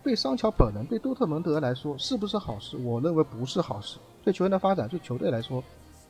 [0.02, 2.78] 对桑乔本人、对多特蒙德来说是不是好事？
[2.78, 3.98] 我认为不是好事。
[4.24, 5.62] 对球员的发展、对球队来说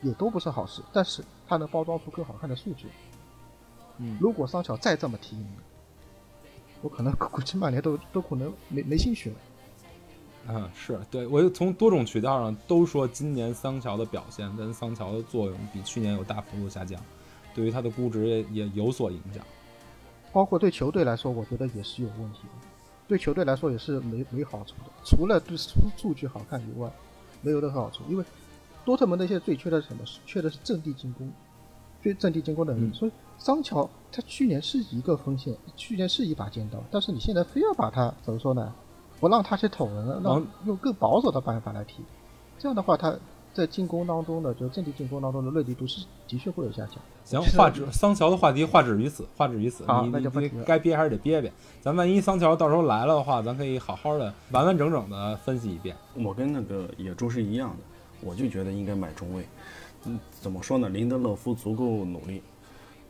[0.03, 0.81] 也都不是好事。
[0.93, 2.87] 但是他能包装出更好看的数据。
[3.99, 5.37] 嗯如果桑乔再这么踢，
[6.83, 9.37] 我可能 估计曼联都都可能没没兴趣了。
[10.49, 17.01] 嗯，是对我从多种渠道上都说今年桑乔的表现跟桑乔的作用比去年有大幅度下降，
[17.55, 19.45] 对于他的估值也也有所影响。
[20.33, 22.69] 包括对球队来说，我觉得也是有问题的。
[23.07, 26.91] 对球队来说也是没没好处的，除了对数数据好看以外，
[27.43, 28.03] 没有任何好处。
[28.09, 28.25] 因为
[28.85, 30.03] 多特蒙德现在最缺的是什么？
[30.27, 31.31] 缺的是阵地进攻，
[32.03, 32.87] 缺阵地进攻能力。
[32.87, 33.13] 嗯所以
[33.43, 38.73] 桑乔他去年是一个锋线，去年是一把尖刀，但是你现在非要把他怎么说呢？
[39.19, 42.05] 不让他去捅人，让往用更保守的办法来踢，
[42.57, 43.13] 这样的话他
[43.53, 46.99] 在进攻当中的就阵地进攻当中的锐利度是的确会有下降。
[47.25, 49.85] 行，是话止桑乔的话题话止于此，话止于此。
[49.87, 51.53] 好你你你那就不该憋还是得憋憋。
[51.81, 55.97] 咱万一桑乔到时候来了的话，咱可以好好的完完整整的分析一遍。
[56.15, 57.79] 我跟那个野猪是一样的，
[58.21, 59.45] 我就觉得应该买中卫。
[60.05, 60.89] 嗯，怎么说呢？
[60.89, 62.43] 林德勒夫足够努力，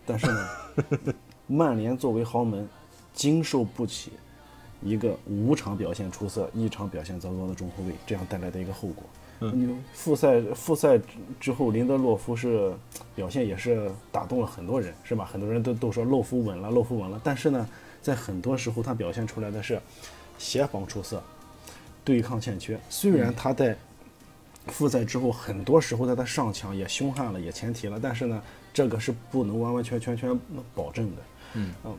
[0.06, 0.48] 但是呢，
[1.46, 2.68] 曼联作为豪门，
[3.12, 4.12] 经受不起
[4.82, 9.04] 一个五场表现出色、一场表现糟糕的中后卫这样带来的一个后果。
[9.52, 11.04] 你复赛复赛之
[11.40, 12.72] 之后，林德洛夫是
[13.16, 15.24] 表现也是打动了很多人，是吧？
[15.24, 17.20] 很多人都都说洛夫稳了，洛夫稳了。
[17.24, 17.68] 但是呢，
[18.00, 19.80] 在很多时候他表现出来的是
[20.38, 21.20] 协防出色，
[22.04, 22.78] 对抗欠缺。
[22.88, 23.76] 虽然他在
[24.68, 28.40] 复赛之后，很多时候在他上抢也凶悍了，也前提了，但是呢，
[28.72, 30.38] 这个是不能完完全全全
[30.74, 31.22] 保证的。
[31.54, 31.98] 嗯嗯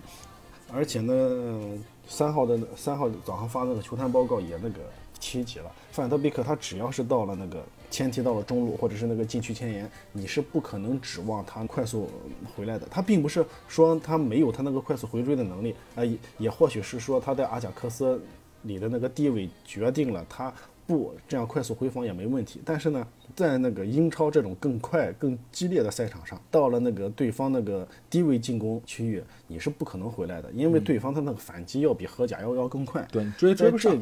[0.72, 4.80] 而且呢，三号的三号早上发那个球探报告也那个
[5.20, 12.10] 提及了，范德贝克他只要是到了那个前提到了中路或者是那个禁区前沿，你是不可能指望他快速
[12.56, 12.88] 回来的。
[12.90, 18.20] 他并不是说他没有他那个快速回追的能力，啊、也也或许是说他在阿贾克斯
[18.64, 20.52] 里的那个地位决定了他
[20.88, 22.60] 不这样快速回防也没问题。
[22.66, 33.08] 但是呢，在那个英超这种更快、更激烈的赛场上，到了那个对方那个低位进攻区域，你是不可能回来的，因为对方他那个反击要比荷甲要要更快。
[33.12, 33.98] 对，追追不上。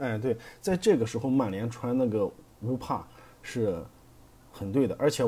[0.00, 2.28] 哎，对，在这个时候，曼联传那个
[2.62, 3.06] 乌帕
[3.42, 3.80] 是
[4.50, 5.24] 很对的，而且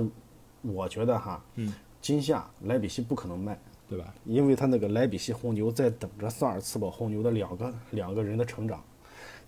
[0.62, 3.56] 我觉得哈，嗯，今夏莱比锡不可能卖，
[3.88, 4.12] 对吧？
[4.24, 8.82] 因为他那个莱比锡红牛在等着萨尔茨堡红牛的两个两个人的成长。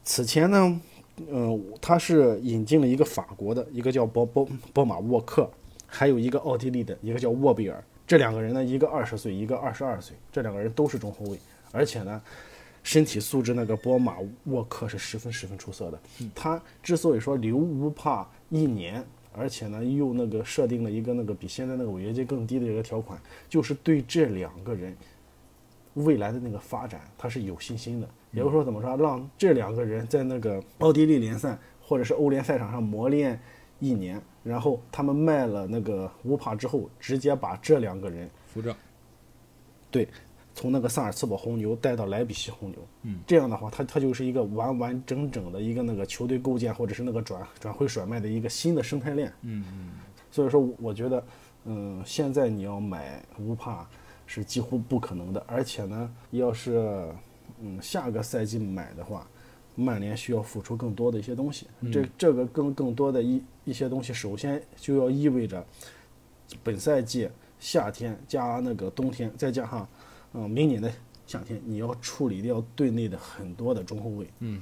[0.05, 0.81] 此前呢，
[1.31, 5.51] 嗯、他是引进了一个法国的，一个叫博博博马沃克，
[5.87, 7.83] 还有一个奥地利的，一个叫沃比尔。
[8.07, 11.39] 这两个人呢，一个二十岁，一个二十二岁，这两个人都是中后卫，
[11.71, 12.23] 而且呢，
[12.83, 16.01] 身体素质那个波马沃克是十分十分出色的。
[16.35, 24.97] 他之所以说留乌帕一年，而且呢又那个设定了一个那个比现在那个违约金更低的一个条款，就是对这两个人
[25.93, 28.09] 未来的那个发展他是有信心的。
[28.39, 33.39] 也就是说，怎么说，让这两个人在那个奥地利联赛或者是欧联赛场上磨练
[33.80, 38.74] 一年，然后他们卖了那个乌帕之后，直接把这两个人扶正，
[39.91, 40.07] 对，
[40.55, 49.91] 从那个萨尔茨堡红牛带到莱比锡红牛，嗯，这样的话，他他就是一个完完整整的一个那个球队构建或者是那个转转会甩卖的一个新的生态链，嗯嗯，
[50.30, 51.24] 所以说，我觉得，
[51.64, 53.89] 嗯，现在你要买乌帕
[54.26, 57.09] 是几乎不可能的，而且呢，要是
[57.61, 59.27] 嗯下个赛季买的话，
[59.75, 65.65] 曼联需要付出更多的一些东西，这这个更更多的一一些东西，首先就要意味着
[66.63, 67.29] 本赛季
[67.61, 69.89] 夏天加那个冬天，再加上
[70.33, 70.91] 嗯明年的
[71.27, 74.61] 夏天，你要处理掉队内的很多的中后卫，嗯，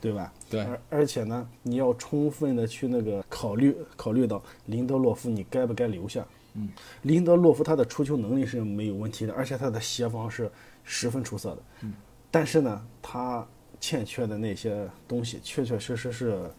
[0.00, 0.32] 对吧？
[0.50, 0.60] 对。
[0.60, 6.26] 而而且呢，你要充分的去那个考虑考虑到林德洛夫你该不该留下。
[6.54, 6.68] 嗯，
[7.02, 10.50] 林德洛夫他的出球能力是没有问题的，而且他的协防是
[10.82, 11.62] 十分出色的。
[11.82, 11.92] 嗯，
[12.30, 13.46] 但是呢，他
[13.80, 16.50] 欠缺的那些东西，确确实实是，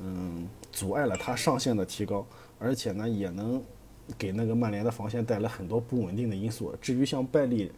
[0.00, 2.26] 嗯，阻碍了他上限的提高，
[2.58, 3.62] 而且呢，也能
[4.16, 6.74] 给那个曼联的防线带来很多不稳定的因素。
[6.80, 7.72] 至于像拜利，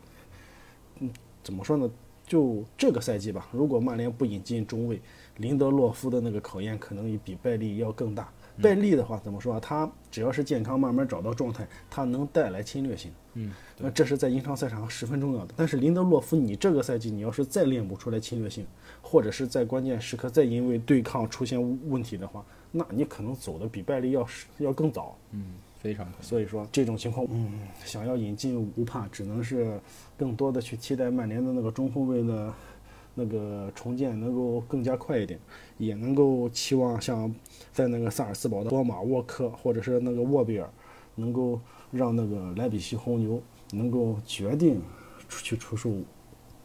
[1.00, 1.10] 嗯，
[1.42, 1.90] 怎么说呢？
[2.24, 5.02] 就这个赛季吧，如果曼联不引进中卫，
[5.38, 8.32] 林德洛夫的那个考验可能也比拜利要更大。
[8.62, 9.58] 拜利的话，怎么说？
[9.58, 13.10] 他只要是健康，慢慢找到状态，他能带来侵略性。
[13.34, 15.54] 嗯，那这是在英超赛场上十分重要的。
[15.56, 18.66] 但是林德洛夫，你这个赛季你要是再练不出来侵略性，
[19.00, 21.58] 或者是在关键时刻再因为对抗出现
[21.88, 25.16] 问题的话，那你可能走的比拜利要是要更早。
[25.30, 26.06] 嗯，非常。
[26.20, 29.80] 所以说这种情况，嗯，想要引进乌帕，只能是
[30.16, 32.52] 更多的去期待曼联的那个中后卫的
[33.14, 35.38] 那个重建能够更加快一点，
[35.78, 37.34] 也能够期望像
[37.72, 40.68] 在那个萨尔斯堡的多马沃克或者是那个沃比尔，
[41.14, 41.60] 能够
[41.92, 43.40] 让那个莱比锡红牛
[43.70, 44.80] 能够决定
[45.28, 45.90] 出去出售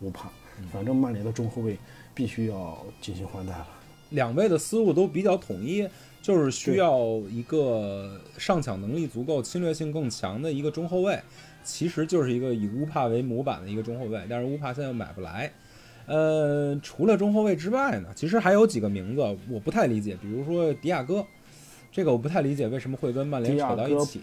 [0.01, 0.31] 乌帕。
[0.71, 1.77] 反正曼联的中后卫
[2.15, 3.67] 必须要进行换代了。
[4.09, 5.87] 两位的思路都比较统一，
[6.21, 6.97] 就是需要
[7.29, 11.19] 一个上抢能力足够、侵略性更强的一个中后卫，
[11.63, 15.51] 其实就是一个以乌帕为模板的一个中后卫，但是乌帕现在又买不来。
[16.07, 21.23] 呃，除了中后卫之外呢，其实还有几个名字我不太理解，比如说迪亚哥，
[21.91, 24.21] 这个我不太理解为什么会跟曼联扯到一起，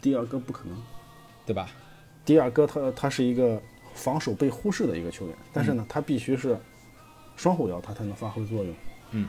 [0.00, 0.76] 迪亚哥不可能，
[1.44, 1.68] 对吧？
[2.24, 3.60] 迪亚哥他他是一个
[3.94, 6.58] 防守被忽视的一个球员，但是呢，他必须是
[7.36, 8.74] 双后腰，他才能发挥作用。
[9.12, 9.28] 嗯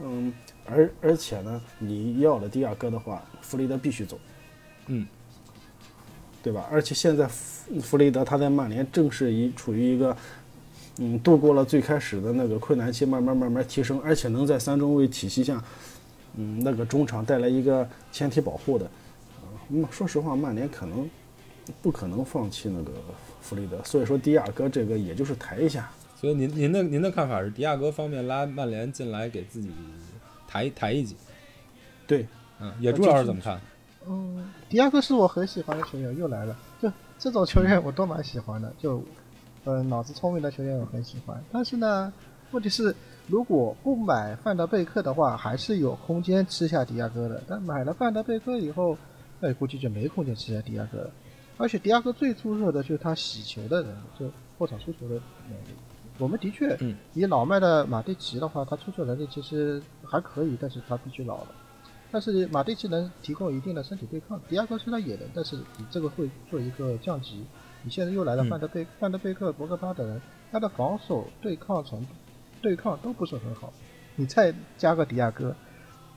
[0.00, 0.32] 嗯，
[0.64, 4.18] 而而且呢，你要了迪亚哥的话，弗雷德必须走，
[4.86, 5.06] 嗯，
[6.42, 6.66] 对吧？
[6.70, 10.16] 而且现在弗弗雷德他在曼联正是一处于一个。
[10.98, 15.64] 嗯，度过了最开始的那个困难期，慢慢慢慢提升，而且能在三中卫体系下，
[16.36, 18.90] 嗯，那个中场带来一个前提保护的。
[19.68, 21.08] 嗯，说实话，曼联可能
[21.80, 22.92] 不可能放弃那个
[23.40, 25.90] 弗里德，所以说迪亚哥这个也就是抬一下。
[26.16, 29.70] 所以您您的您的看法是迪亚哥方面拉曼联进来给自己
[30.46, 31.16] 抬抬一级，
[32.06, 32.26] 对，
[32.60, 33.60] 嗯，野猪老师怎么看？
[34.08, 36.56] 嗯，迪亚哥是我很喜欢的球员，又来了。
[36.80, 39.02] 就这种球员我都蛮喜欢的，就。
[39.64, 42.12] 呃，脑子聪明的球员我很喜欢，但是呢，
[42.50, 42.92] 问题是
[43.28, 47.40] 如果不买范德贝克的话，还是有空间吃下迪亚哥的。
[47.46, 48.98] 但买了范德贝克以后，
[49.42, 51.10] 那估计就没空间吃下迪亚哥了。
[51.58, 55.74] 而且迪亚哥最出色的就是他洗球的能力，就后场出球的能力。
[56.18, 56.78] 我们的确，
[57.14, 61.48] 以老迈的马蒂奇的话，他出球能力其实还可以，但是他必须老了。
[62.10, 67.44] 但是马蒂奇能提供一定的身体对抗，迪亚哥虽然也能，但是你这个会做一个降级。
[67.82, 70.20] 你现在又来了范德贝范德贝克、博格巴等人，
[70.52, 72.06] 他的防守对抗程度、
[72.60, 73.72] 对抗都不是很好。
[74.14, 75.56] 你再加个迪亚哥，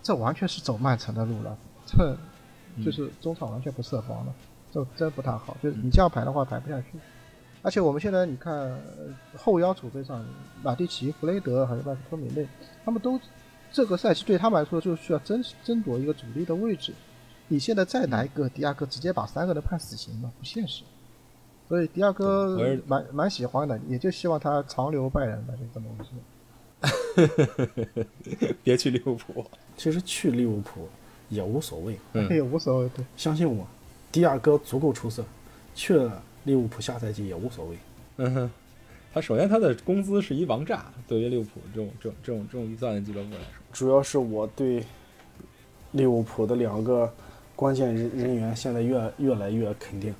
[0.03, 1.57] 这完全是走曼城的路了，
[1.87, 2.15] 这
[2.83, 4.33] 就是中场完全不设防了，
[4.71, 5.55] 这真不太好。
[5.61, 6.87] 就是你这样排的话，排不下去。
[7.61, 8.77] 而且我们现在你看
[9.37, 10.23] 后腰储备上，
[10.61, 12.47] 马蒂奇、弗雷德还是麦克托米内，
[12.83, 13.19] 他们都
[13.71, 16.93] 这个赛季对他们来说就需要争争夺一个主力的位置。
[17.47, 20.31] 你现在再来一个迪亚哥，直接把三个人判死刑吗？
[20.37, 20.83] 不现实。
[21.67, 22.55] 所以迪亚哥
[22.85, 26.11] 蛮蛮喜欢的，也就希望他长留拜仁吧，就这么回事。
[28.63, 29.43] 别去利物浦，
[29.75, 30.87] 其实去利物浦
[31.29, 31.97] 也无所谓，
[32.29, 32.89] 也无所谓。
[32.89, 33.65] 对，相信我，
[34.11, 35.23] 迪亚哥足够出色，
[35.73, 37.77] 去了利物浦下赛季也无所谓。
[38.17, 38.51] 嗯哼，
[39.13, 44.83] 他首先他的工资是一王炸，对于利物浦这种这种这种这种预算的俱乐部来说，主要是我对
[45.91, 47.11] 利物浦的两个
[47.55, 50.13] 关键人人员现在越越来越肯定。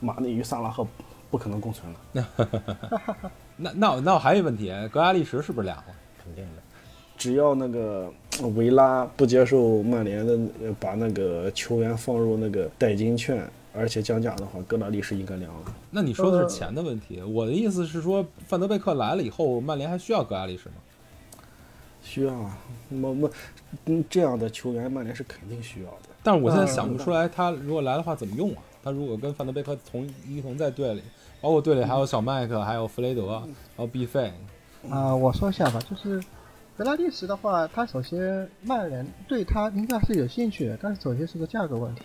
[0.00, 0.84] 马内与萨拉赫
[1.30, 2.28] 不可能共存了。
[3.56, 5.84] 那那那我还有一个问题，格拉利什是不是俩了？
[6.24, 6.62] 肯定的。
[7.16, 8.12] 只要那个
[8.48, 10.38] 维拉不接受曼联的
[10.78, 15.74] 把那个球员放入那个代金券，而且降价的话，格拉利什应该凉了。
[15.90, 20.74] 那你说的是钱的问题，我的意思是说，范德贝克来了以后，曼联还需要格拉利什吗？
[22.02, 22.58] 需要啊，
[22.90, 23.30] 我我
[23.86, 26.08] 嗯这样的球员，曼联是肯定需要的。
[26.22, 28.62] 但是我现在想不出来，他如果来的话怎么用啊？
[28.82, 31.02] 他如果跟范德贝克同一同在队里，
[31.40, 33.38] 包括队里还有小麦克，还有弗雷德，
[33.76, 34.32] 还有毕费。
[34.90, 36.20] 啊，我说一下吧，就是
[36.76, 42.02] 格拉利什的话，他首先曼联对他应该是有兴趣的，但是首先是个价格问题，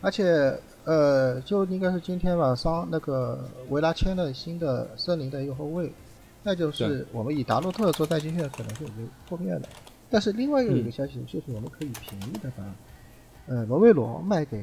[0.00, 5.92] 而且呃，就应该是今天晚上那个维拉签了新的森林的一个后卫，
[6.42, 8.90] 那就是我们以达洛特做代金券可能是有
[9.28, 9.62] 破灭了。
[10.10, 12.64] 但是另外又有一个消息，就是我们可以便宜的把
[13.46, 14.62] 呃罗维罗卖给。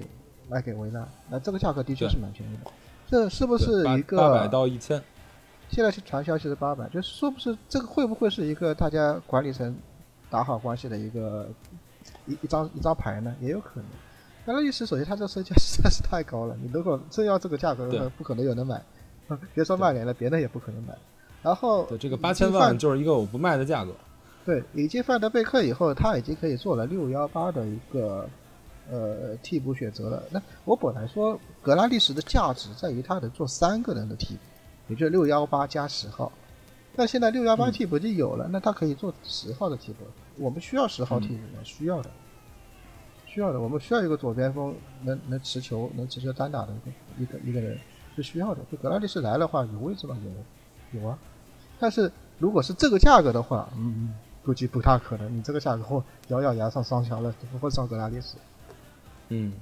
[0.49, 2.69] 卖给维拉，那这个价格的确是蛮便宜的。
[3.07, 5.01] 这是不是一个八百到一千？
[5.71, 9.75] 现在是传消息是八百，就是说不是这个会不会是一个大家管理层
[10.29, 11.47] 打好关系的一个
[12.27, 13.33] 一一张一张牌呢？
[13.39, 13.85] 也有可能。
[14.45, 18.81] 那个意思，首先他这身价实在是太高了，你如果真要这个价格，不可能有人买。
[19.55, 20.93] 别说曼联了，别的也不可能买。
[21.41, 23.93] 然后这个八千万就是一个我不卖的价格。
[24.45, 28.27] 对，已经范德贝克以后，他已经可以做了六幺八的一个。
[28.89, 30.21] 呃，替补选择了。
[30.31, 34.41] 那我本来说格拉利什的价值在于他能做三个人的替补，
[34.91, 36.31] 也就是六幺八加十号。
[36.93, 40.03] 但现在六幺八替补就有了，那他可以做十号的替补。
[40.35, 41.63] 我们需要十号替补吗？
[41.63, 42.11] 需要的，
[43.25, 43.61] 需要的。
[43.61, 46.73] 我们需要一个左边锋，能能持球、能持球单打的
[47.17, 47.79] 一个一个一个人
[48.13, 48.61] 是需要的。
[48.69, 50.17] 就格拉利什来的话，有位置吗？
[50.93, 51.17] 有，有啊。
[51.79, 54.13] 但是如果是这个价格的话，嗯，
[54.43, 55.33] 估计不大可能。
[55.33, 58.35] 你这个价格，或咬咬牙上双桥了，不会上格拉利什。
[59.29, 59.53] 嗯，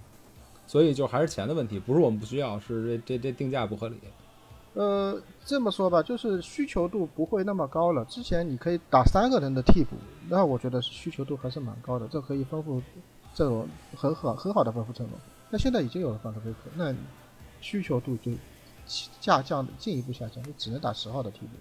[0.66, 4.00] 所以就还是钱的问题，不是我们不需要，是这这这定价不合理。
[4.74, 8.06] 呃，这么说吧，就是需求度不会那么高了。
[8.06, 9.96] 之前你可以打三个人的替补，
[10.30, 12.82] 那我觉得需求度还是蛮高的，这可以丰富
[13.34, 15.16] 阵容，很好很好的丰富阵容。
[15.50, 16.94] 那现在已经有了范德贝克，那
[17.62, 18.32] 需求度就
[18.86, 21.52] 下降进一步下降，就只能打十号的替补。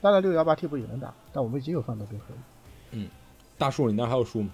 [0.00, 2.38] 当然六幺八替补也能打，但我们已经有范德贝克了。
[2.92, 3.08] 嗯，
[3.56, 4.50] 大树，你那还有树吗？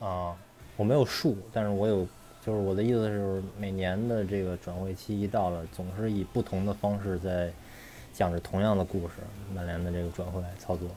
[0.00, 0.36] 啊。
[0.76, 2.04] 我没有树，但是我有，
[2.44, 7.50] 就是我的意思是，每年的这个转会期一到了，总是以不同的方式在
[8.12, 9.14] 讲着同样的故事，
[9.54, 10.88] 曼联的这个转会操作。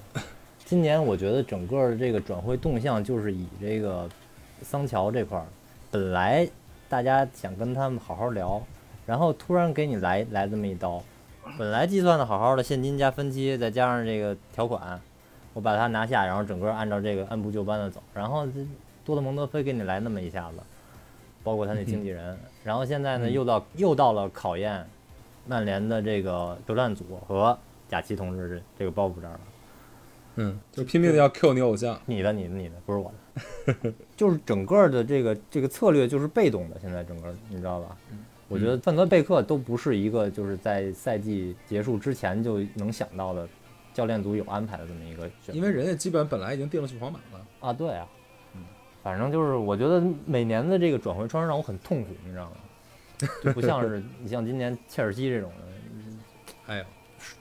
[0.65, 4.09] 今年我觉得整个这个转会动向就是以这个
[4.61, 5.45] 桑乔这块儿，
[5.89, 6.45] 本来
[6.89, 8.61] 大家想跟他们好好聊，
[9.05, 11.01] 然后突然给你来来这么一刀，
[11.57, 14.99] 本来计算的好好的现金加分期，再加上这个条款，
[15.53, 18.45] 我把它拿下，然后整个按照这个按部就班的走，然后
[19.05, 20.57] 多特蒙德非给你来那么一下子，
[21.43, 24.85] 包括他那经纪人，然后现在呢又到又到了考验
[25.45, 27.57] 曼联的这个德战组和
[27.87, 29.39] 贾奇同志这这个包袱这儿了。
[30.39, 31.99] 嗯，就拼命的要 Q 你偶像。
[32.05, 33.11] 你的，你的，你的，不是我
[33.73, 37.97] 的， 就是整个的这个这个策略就是被动的，现在整个你知道吧？
[38.47, 43.47] 我觉得范德贝克都不是一个就是在赛季结束之前就能想到的，
[43.93, 45.53] 教练组有安排的这么一个选择。
[45.53, 47.45] 因为人家基本本来已经定了去皇马了。
[47.59, 48.07] 啊，对啊，
[49.07, 52.57] 反正就是我觉得每年的这个转会窗让我很痛苦，你知道吗？
[53.41, 56.83] 就不像是你像今年切尔西这种的，哎呦，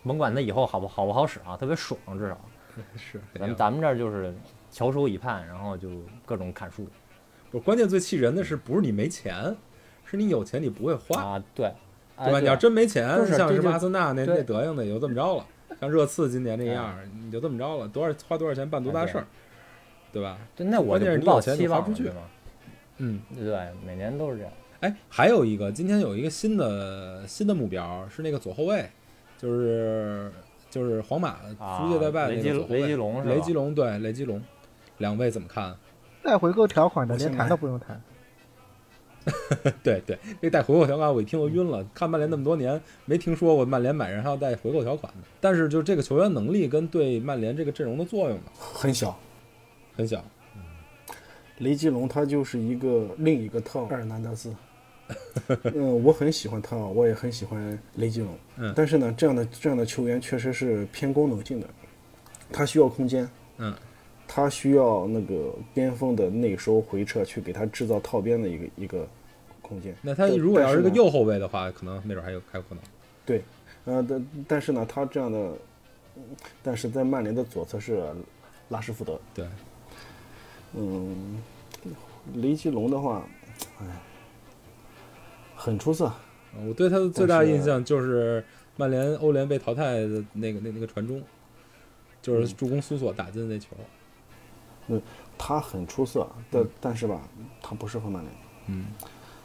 [0.04, 2.38] 甭管他以后好不好不好使啊，特别爽，至少
[2.96, 4.32] 是咱们咱们这儿就是
[4.70, 5.88] 翘首以盼，然后就
[6.24, 6.86] 各种砍树
[7.50, 9.56] 不关键最气人的是，不是你没钱，
[10.04, 11.66] 是你有钱你不会花，啊，对，
[12.16, 12.38] 对吧？
[12.38, 15.44] 哎你要真没钱，像什么就是阿森纳那那德行的也就这么着了，
[15.80, 19.26] 像热刺今年这样，你就这么着了，多少花多少钱办多大事儿，
[20.12, 20.38] 对吧？
[20.54, 22.22] 对，那我关键是就不抱你有钱你期望了，花不出去吗？
[22.98, 24.52] 嗯，对，每年都是这样。
[24.80, 28.88] 哎，还有一个，今天有一个新的新的目标是那个左后卫，
[29.38, 30.30] 就是
[30.70, 34.42] 就是皇马啊租借代拜雷吉那个左后卫雷吉隆雷吉隆对雷吉隆，
[34.98, 35.74] 两位怎么看？
[36.22, 38.00] 带回购条款的连谈都不用谈。
[39.82, 41.84] 对 对，这带回购条款我一听我晕了。
[41.92, 45.28] 看曼联那么多年，没听说过曼联买人还要带回购条款的。
[45.40, 49.18] 但是就这个球员能力跟对曼联这个阵容的作用呢，很小。
[49.96, 50.22] 很小。
[51.58, 54.54] 雷吉隆他就是一个另一个特尔南德斯。
[55.74, 58.36] 嗯，我很喜欢他，我也很喜欢雷吉隆。
[58.56, 61.66] 嗯但是呢，这样的这样的球员确实是偏功能性的，
[62.52, 63.28] 他需要空间。
[63.58, 63.72] 嗯，
[64.26, 69.08] 他需要那个边锋的内收回撤去给他制造套边的一个一个
[69.62, 69.94] 空间。
[70.02, 73.42] 那他如果要是个右后卫的话，可能没准还有还有可能。
[73.84, 75.38] 呃，但但是呢，他这样的，
[76.16, 76.22] 嗯
[76.64, 78.02] 但是在曼联的左侧是
[78.68, 79.18] 拉什福德。
[79.32, 79.46] 对，
[80.76, 81.42] 嗯，
[82.34, 83.26] 雷吉隆的话，
[83.80, 83.86] 哎，
[85.54, 86.12] 很出色。
[86.66, 88.44] 我对他的最大印象就是
[88.76, 91.22] 曼联欧联被淘汰的那个那那个传中，
[92.22, 93.68] 就是助攻苏索打进的那球。
[94.88, 95.02] 嗯
[95.38, 97.20] 他很出色，但但是吧，
[97.60, 98.34] 他不适合曼联。
[98.68, 98.86] 嗯，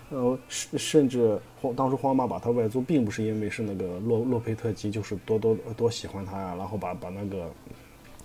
[0.10, 7.52] 呃，甚甚至皇当时皇马把他外租，并不是因为是那个洛洛佩特吉就是多多多喜欢他呀，然后把把那个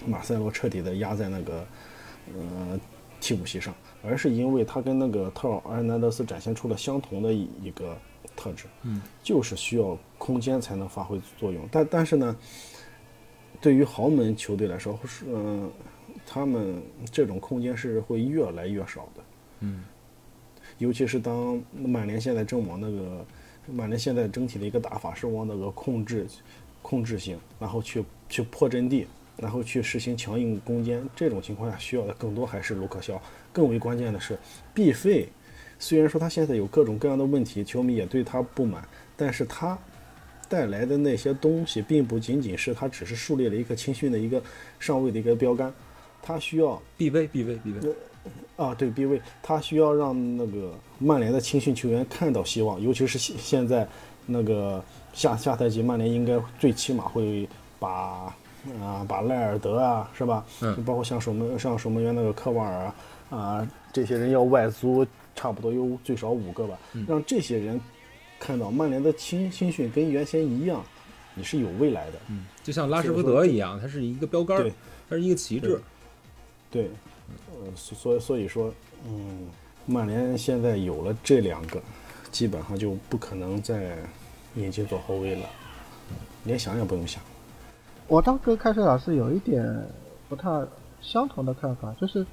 [0.07, 1.67] 马塞洛彻底的压在那个
[2.35, 2.79] 呃
[3.27, 3.75] 替补席上，
[4.05, 7.99] 而是因为他跟那个特尔埃南德斯展现出了相同的一一个
[8.37, 11.69] 特质，嗯，就是需要空间才能发挥作用。
[11.73, 12.37] 但但是呢，
[13.61, 15.69] 对于豪门球队来说，是嗯、
[16.25, 19.25] 他们这种空间是会越来越少的。
[19.59, 19.83] 嗯，
[20.79, 23.27] 尤其是当曼联现在正往那个，
[23.67, 26.29] 曼联现在整体的一个打法是往那个控制、
[26.81, 29.05] 控制性，然后去去破阵地，
[29.37, 31.03] 然后去实行强硬攻坚。
[31.15, 33.21] 这种情况下需要的更多还是卢克肖。
[33.53, 34.39] 更为关键的是，
[34.75, 35.29] 毕费
[35.79, 39.79] 虽然说他现在有各种各样的问题，球迷也对他不满，但是他
[40.49, 44.43] 带来的那些东西，并不仅仅是他只是树立了一个青训的一个
[44.79, 45.73] 上位的一个标杆，
[46.23, 47.93] 他需要必备必备必备。
[48.57, 53.87] 啊，对 B 位，他需要让那个曼联的青训球员看到希望，尤其是现现在
[54.27, 54.83] 那个
[55.13, 58.35] 下下赛季，曼联应该最起码会把
[58.83, 60.45] 啊把赖尔德啊，是吧？
[60.61, 62.95] 嗯包括像守门像守门员那个科瓦尔啊
[63.31, 67.81] 啊这些人要外租，差不多有最少五个吧，让这些人
[68.39, 70.85] 看到曼联的青青训跟原先一样，
[71.35, 72.19] 你是有未来的。
[72.29, 74.73] 嗯，就像拉什福德一样，他是一个标杆儿对，
[75.09, 75.81] 他是一个旗帜。
[76.71, 76.91] 对，
[77.53, 78.73] 呃，所所以说，
[79.07, 79.47] 嗯，
[79.87, 81.81] 曼联现在有了这两个，
[82.31, 83.97] 基本上就不可能再
[84.57, 85.49] 引进左后卫了，
[86.45, 87.23] 连想也不用想。
[88.09, 89.85] 我倒跟开水老师有一点
[90.29, 90.49] 不太
[91.01, 92.25] 相同的看法，就是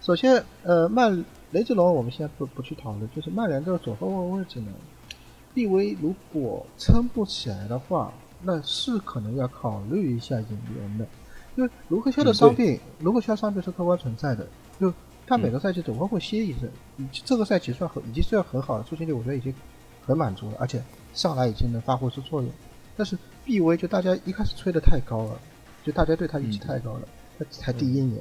[0.00, 4.72] 首先，呃，曼雷吉隆我们现在不不去讨论，就是曼联这个左后卫位置呢，
[5.52, 8.12] 毕威如果撑不起来的话，
[8.42, 11.06] 那是可能要考虑一下引援的，
[11.56, 14.46] 因为卢克肖的嗯伤病，卢克肖伤病是客观存在的，
[14.80, 14.92] 就
[15.26, 16.70] 他每个赛季总会会歇一阵，
[17.12, 19.54] 这个赛季算很已经算很好了，出勤率我觉得已经
[20.06, 22.50] 很满足了，而且上来已经能发挥出作用。
[22.98, 25.40] 但是 B V 就大家一开始吹的太高了，
[25.84, 28.20] 就大家对他预期太高了，他才第一年，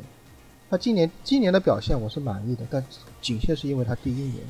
[0.69, 2.85] 他今年今年的表现我是满意的，但
[3.19, 4.45] 仅限是因为他第一年，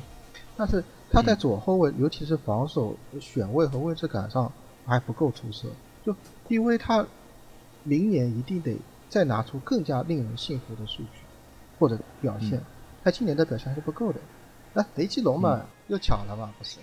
[0.54, 4.52] 但是他在左后卫，尤其是防守选位和位置感上
[4.84, 5.66] 还不够出色。
[6.04, 6.14] 就
[6.48, 7.06] 因为他
[7.82, 8.76] 明年一定得
[9.08, 11.20] 再拿出更加令人信服的数据
[11.78, 12.60] 或者表现，
[13.02, 14.20] 他今年的表现还是不够的。
[14.74, 16.76] 那雷吉隆嘛，又巧了嘛，不是？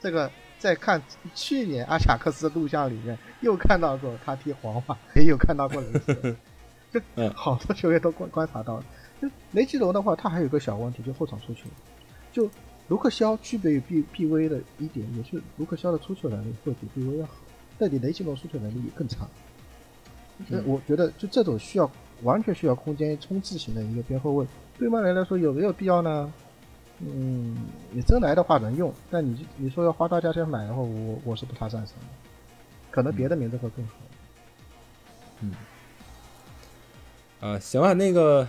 [0.00, 0.30] 这个
[0.66, 1.00] 在看
[1.32, 6.36] 去年阿贾克斯录像里面，又看到过他踢皇马，也有看到过雷吉隆，
[6.92, 8.84] 就嗯好多球员都观观察到了。
[9.22, 11.68] 就雷吉隆的话，他还有个小问题，就后场出球。
[12.32, 12.50] 就
[12.88, 17.34] 卢克肖具备 B B V 的一点，也是卢克肖的出球能力会比 B V 要好，
[17.78, 19.24] 但你雷吉隆出球能力也更差。
[20.48, 21.88] 那我觉得就这种需要
[22.24, 24.44] 完全需要空间冲刺型的一个边后卫，
[24.76, 26.32] 对曼联来说有没有必要呢？
[27.00, 27.56] 嗯，
[27.90, 32.06] 你真来的话能用，但你你说要花大价钱买的话，我我是不太赞成的。
[32.90, 33.92] 可能别的名字会更好。
[35.40, 35.52] 嗯
[37.38, 38.48] 啊，行啊，那个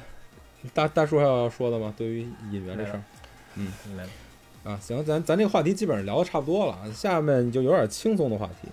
[0.73, 1.93] 大大叔还有要说的吗？
[1.97, 2.21] 对于
[2.51, 3.03] 引援这事儿
[3.55, 4.03] 没
[4.63, 8.69] 啊，行，咱咱这个话题基本上聊的差不多了，下面就有点轻松的话题，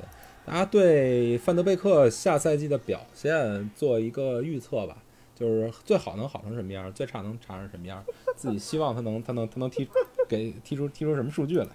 [0.47, 4.99] 大家对范德贝克下赛季的表现做一个预测吧，
[5.45, 8.03] 就是最好能好成什么样，最差能差成什么样，
[8.35, 9.87] 自己希望他能他能他能踢
[10.27, 11.67] 给踢出踢出什么数据来。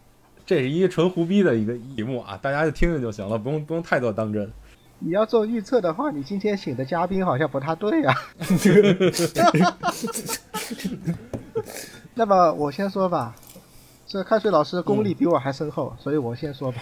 [0.43, 4.51] 这是一个纯胡逼的一个题目啊，大家就听听就行了，不用不用太多当真。
[4.97, 8.11] 你要做预测的话，你今天请的嘉宾好像不太对呀、
[12.15, 13.35] 那么我先说吧，
[14.07, 16.81] 这开水老师功力比我还深厚，所以我先说吧。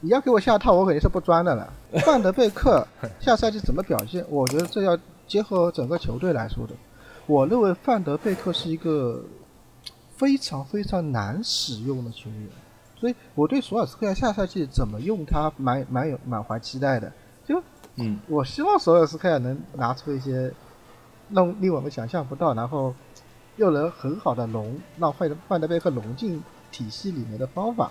[0.00, 1.72] 你要给我下套，我肯定是不钻的了。
[2.04, 2.86] 范德贝克
[3.20, 4.24] 下赛季怎么表现？
[4.28, 4.96] 我觉得这要
[5.32, 6.74] 结合整个球队来说的。
[7.26, 9.24] 我认为范德贝克是一个
[10.14, 12.50] 非常非常难使用的球员，
[13.00, 17.10] 所以我对索尔斯克亚下赛季怎么用他蛮蛮有满怀期待的。
[17.46, 17.62] 就
[17.94, 20.52] 嗯，我希望索尔斯克亚能拿出一些
[21.30, 22.94] 让令我们想象不到，然后
[23.56, 27.90] 又能很好的融让范德范德贝克融进体系里面的方法。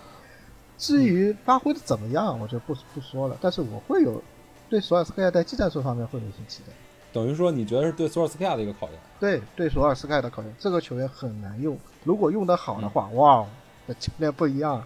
[0.78, 3.36] 至于发挥的怎么样，我就不不说了。
[3.42, 4.22] 但是我会有
[4.70, 6.74] 对索尔斯克亚在技战术方面会有一些期待。
[7.14, 9.00] 等于说你觉得是对索尔斯克亚的一个考验？
[9.20, 11.78] 对对，索尔斯克亚的考验，这个球员很难用。
[12.04, 13.46] 如果用得好的话，哇，
[13.86, 14.84] 那教练不一样，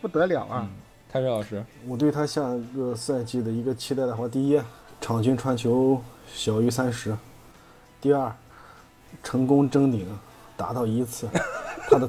[0.00, 0.68] 不得了啊！
[1.10, 2.42] 开水老师，我对他下
[2.74, 4.60] 个赛季的一个期待的话，第一，
[5.00, 7.12] 场均传球小于三十；
[8.00, 8.30] 第二，
[9.22, 10.06] 成功争顶
[10.56, 11.28] 达到一次。
[11.90, 12.06] 他的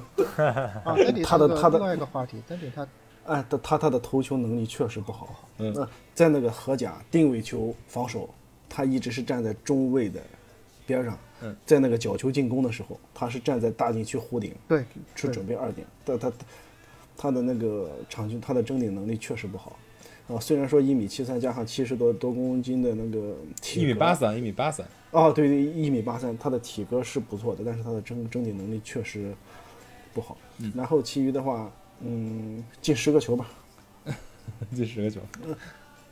[0.84, 0.94] 啊，
[1.24, 2.86] 他的他的另外一个话题，丹顶他
[3.26, 5.30] 哎，他他他的投球能力确实不好。
[5.58, 8.30] 嗯那在那个荷甲定位球防守，
[8.70, 10.22] 他一直是站在中卫的
[10.86, 11.18] 边上。
[11.42, 14.84] 嗯，在那个角球进攻的时候，他是站在大禁区弧顶，对
[15.16, 15.88] 去准备二点。
[16.04, 16.32] 但他
[17.18, 19.80] 他的那个场均他的争顶能力确实不好。
[20.28, 29.34] 啊，虽然说一米七三加上七十多多公斤的那个体一米八三，一米八三，哦，对对，一米八三，他的体格是不错的，但是他的争争顶能力确实
[30.14, 30.38] 不好。
[30.58, 33.50] 嗯然后其余的话，嗯，进十个球吧。
[34.76, 35.22] 进十个球。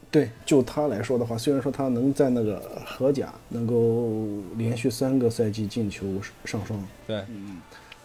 [0.09, 6.07] 对，就他来说的话，虽然说他能在那个荷甲能够连续三个赛季进球
[6.45, 7.23] 上双，对，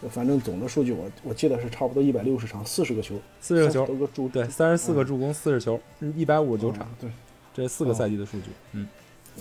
[0.09, 5.79] 反正总的数据我我记得是差不多一百六十场，四十个球，四十个球多个助，对，三十四个助攻，四十球，
[6.15, 7.09] 一百五十九嗯场，对，
[7.53, 8.47] 这四个赛季的数据。
[8.73, 8.85] 嗯，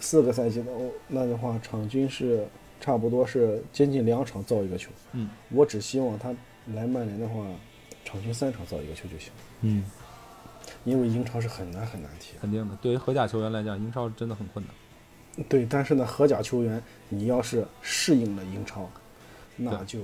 [0.01, 2.47] 四个赛季的哦，那的话场均是
[2.81, 4.91] 差不多是接近两场造一个球。
[5.13, 6.33] 嗯，我只希望他
[6.75, 7.45] 来曼联的话，
[8.05, 9.33] 场均三场造一个球就行，
[9.63, 9.85] 嗯，
[10.85, 12.37] 因为英超是很难很难踢。
[12.41, 12.77] 肯定的。
[12.83, 15.45] 对于荷甲球员来讲，英超真的很困难。
[15.49, 18.91] 对，但是呢，荷甲球员你要是适应了英超，
[19.57, 20.01] 那就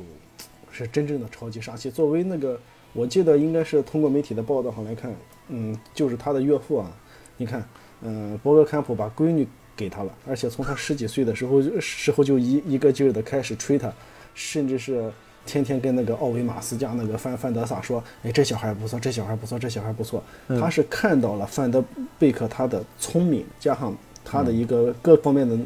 [0.70, 1.90] 是真正的超级杀器。
[1.90, 2.58] 作为那个，
[2.94, 5.14] 我记得应该是通过媒体的报道上来看，
[5.48, 6.90] 嗯，就是他的岳父啊，
[7.36, 7.62] 你看，
[8.00, 13.92] 嗯、博格坎普把闺女给他了，而且从他十几岁的时候时候就一一个劲儿的开始吹他，
[14.34, 15.12] 甚至是
[15.48, 20.22] 天天跟那个奥维马斯加那个范范德萨说，哎，这小孩不错，这小孩不错，这小孩不错。
[20.48, 21.82] 嗯他是看到了范德
[22.18, 25.58] 贝克他的聪明，加上他的一个各方面的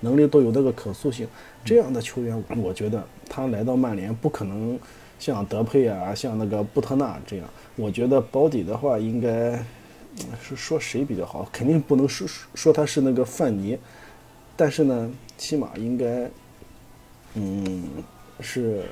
[0.00, 1.26] 能力都有那个可塑性，
[1.64, 4.78] 这样的球员，我觉得他来到曼联不可能
[5.18, 7.48] 像德佩啊，像那个布特纳这样。
[7.76, 9.52] 我觉得保底的话，应该
[10.18, 13.78] 嗯是说谁比较好，肯定不能说说他是那个范尼，
[14.54, 16.30] 但是呢，起码应该，
[17.34, 17.82] 嗯，
[18.40, 18.84] 是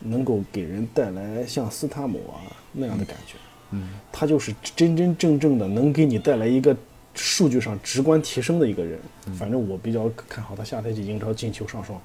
[0.00, 2.40] 能够给人带来像斯塔姆啊
[2.72, 3.36] 那样的感觉。
[3.70, 6.76] 嗯，他就是真真正正的能给你带来一个
[7.14, 8.98] 数据上直观提升的一个人。
[9.38, 12.00] 反正我比较看好他下赛季英超进球上双。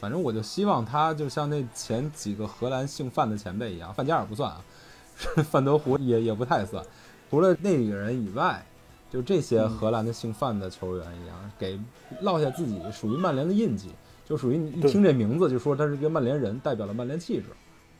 [0.00, 4.64] 反正我就希望他就像那前几个荷兰姓范的前辈一样，范加尔不算啊，
[5.50, 6.84] 范德胡也也不太算。
[7.28, 8.64] 除了那几个人以外，
[9.10, 11.78] 就这些荷兰的姓范的球员一样，给
[12.20, 13.88] 落下自己属于曼联的印记，
[14.28, 17.46] 就属于你一听这名字就说他是一个曼联人，代表了曼联气质。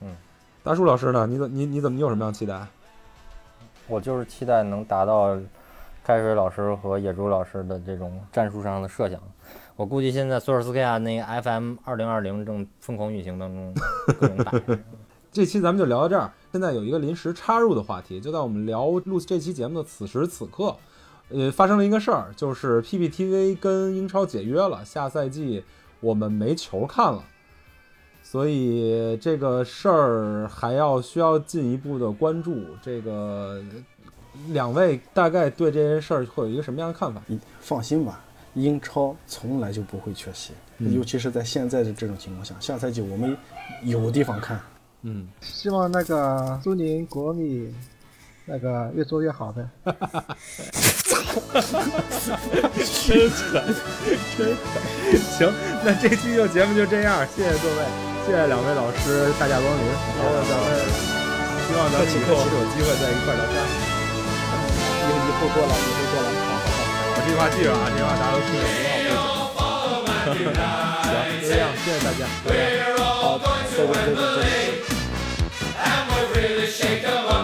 [0.02, 0.14] 嗯，
[0.62, 1.26] 大树老师呢？
[1.26, 2.66] 你怎你你怎么你有什么样的期待？
[3.86, 5.38] 我就是期待能达到
[6.04, 9.18] 开水老师和野猪老师的这种战术上的设想。
[9.74, 13.74] 我估计现在索尔斯克亚那个 FM 二零二零正疯狂运行当中，
[14.20, 14.52] 各种打。
[15.32, 16.30] 这期咱们就聊到这儿。
[16.52, 20.76] 现在有一个临时插入的话题，就在我们聊录这期节目的此时此刻，
[21.30, 25.62] 呃，发生了一个事儿，就是 PPTV 跟英超解约了，下赛季
[26.00, 27.22] 我们没球看了，
[28.22, 32.64] 所以这个事儿还要需要进一步的关注。
[32.82, 33.62] 这个
[34.48, 37.20] 两位大概对这件事儿会有一个什么样的看法？
[37.26, 38.20] 你放心吧，
[38.54, 43.36] 英超从来就不会缺席，嗯尤其是在现在的这种情况下，下赛季我们
[43.82, 44.60] 有地方看。
[45.02, 47.72] 嗯，希望那个苏宁国米
[48.48, 49.62] 那个越做越好呗。
[53.06, 53.62] 真狠，
[54.36, 54.80] 真狠。
[55.36, 55.52] 行，
[55.84, 57.84] 那这期就节目就这样，谢谢各位，
[58.26, 59.84] 谢谢两位老师大驾光临，
[60.16, 60.64] 然后咱们
[61.66, 63.54] 希望咱们以后有机会再一块儿聊天。
[65.04, 66.80] 以以后过来，以后过来，好好好。
[67.14, 69.60] 我这句话记着啊，这句话大家都听着，不
[70.24, 70.48] 要背
[71.04, 72.20] 行，就这样，谢谢大家。
[72.96, 74.08] 好，再见再见
[76.48, 77.37] 再见。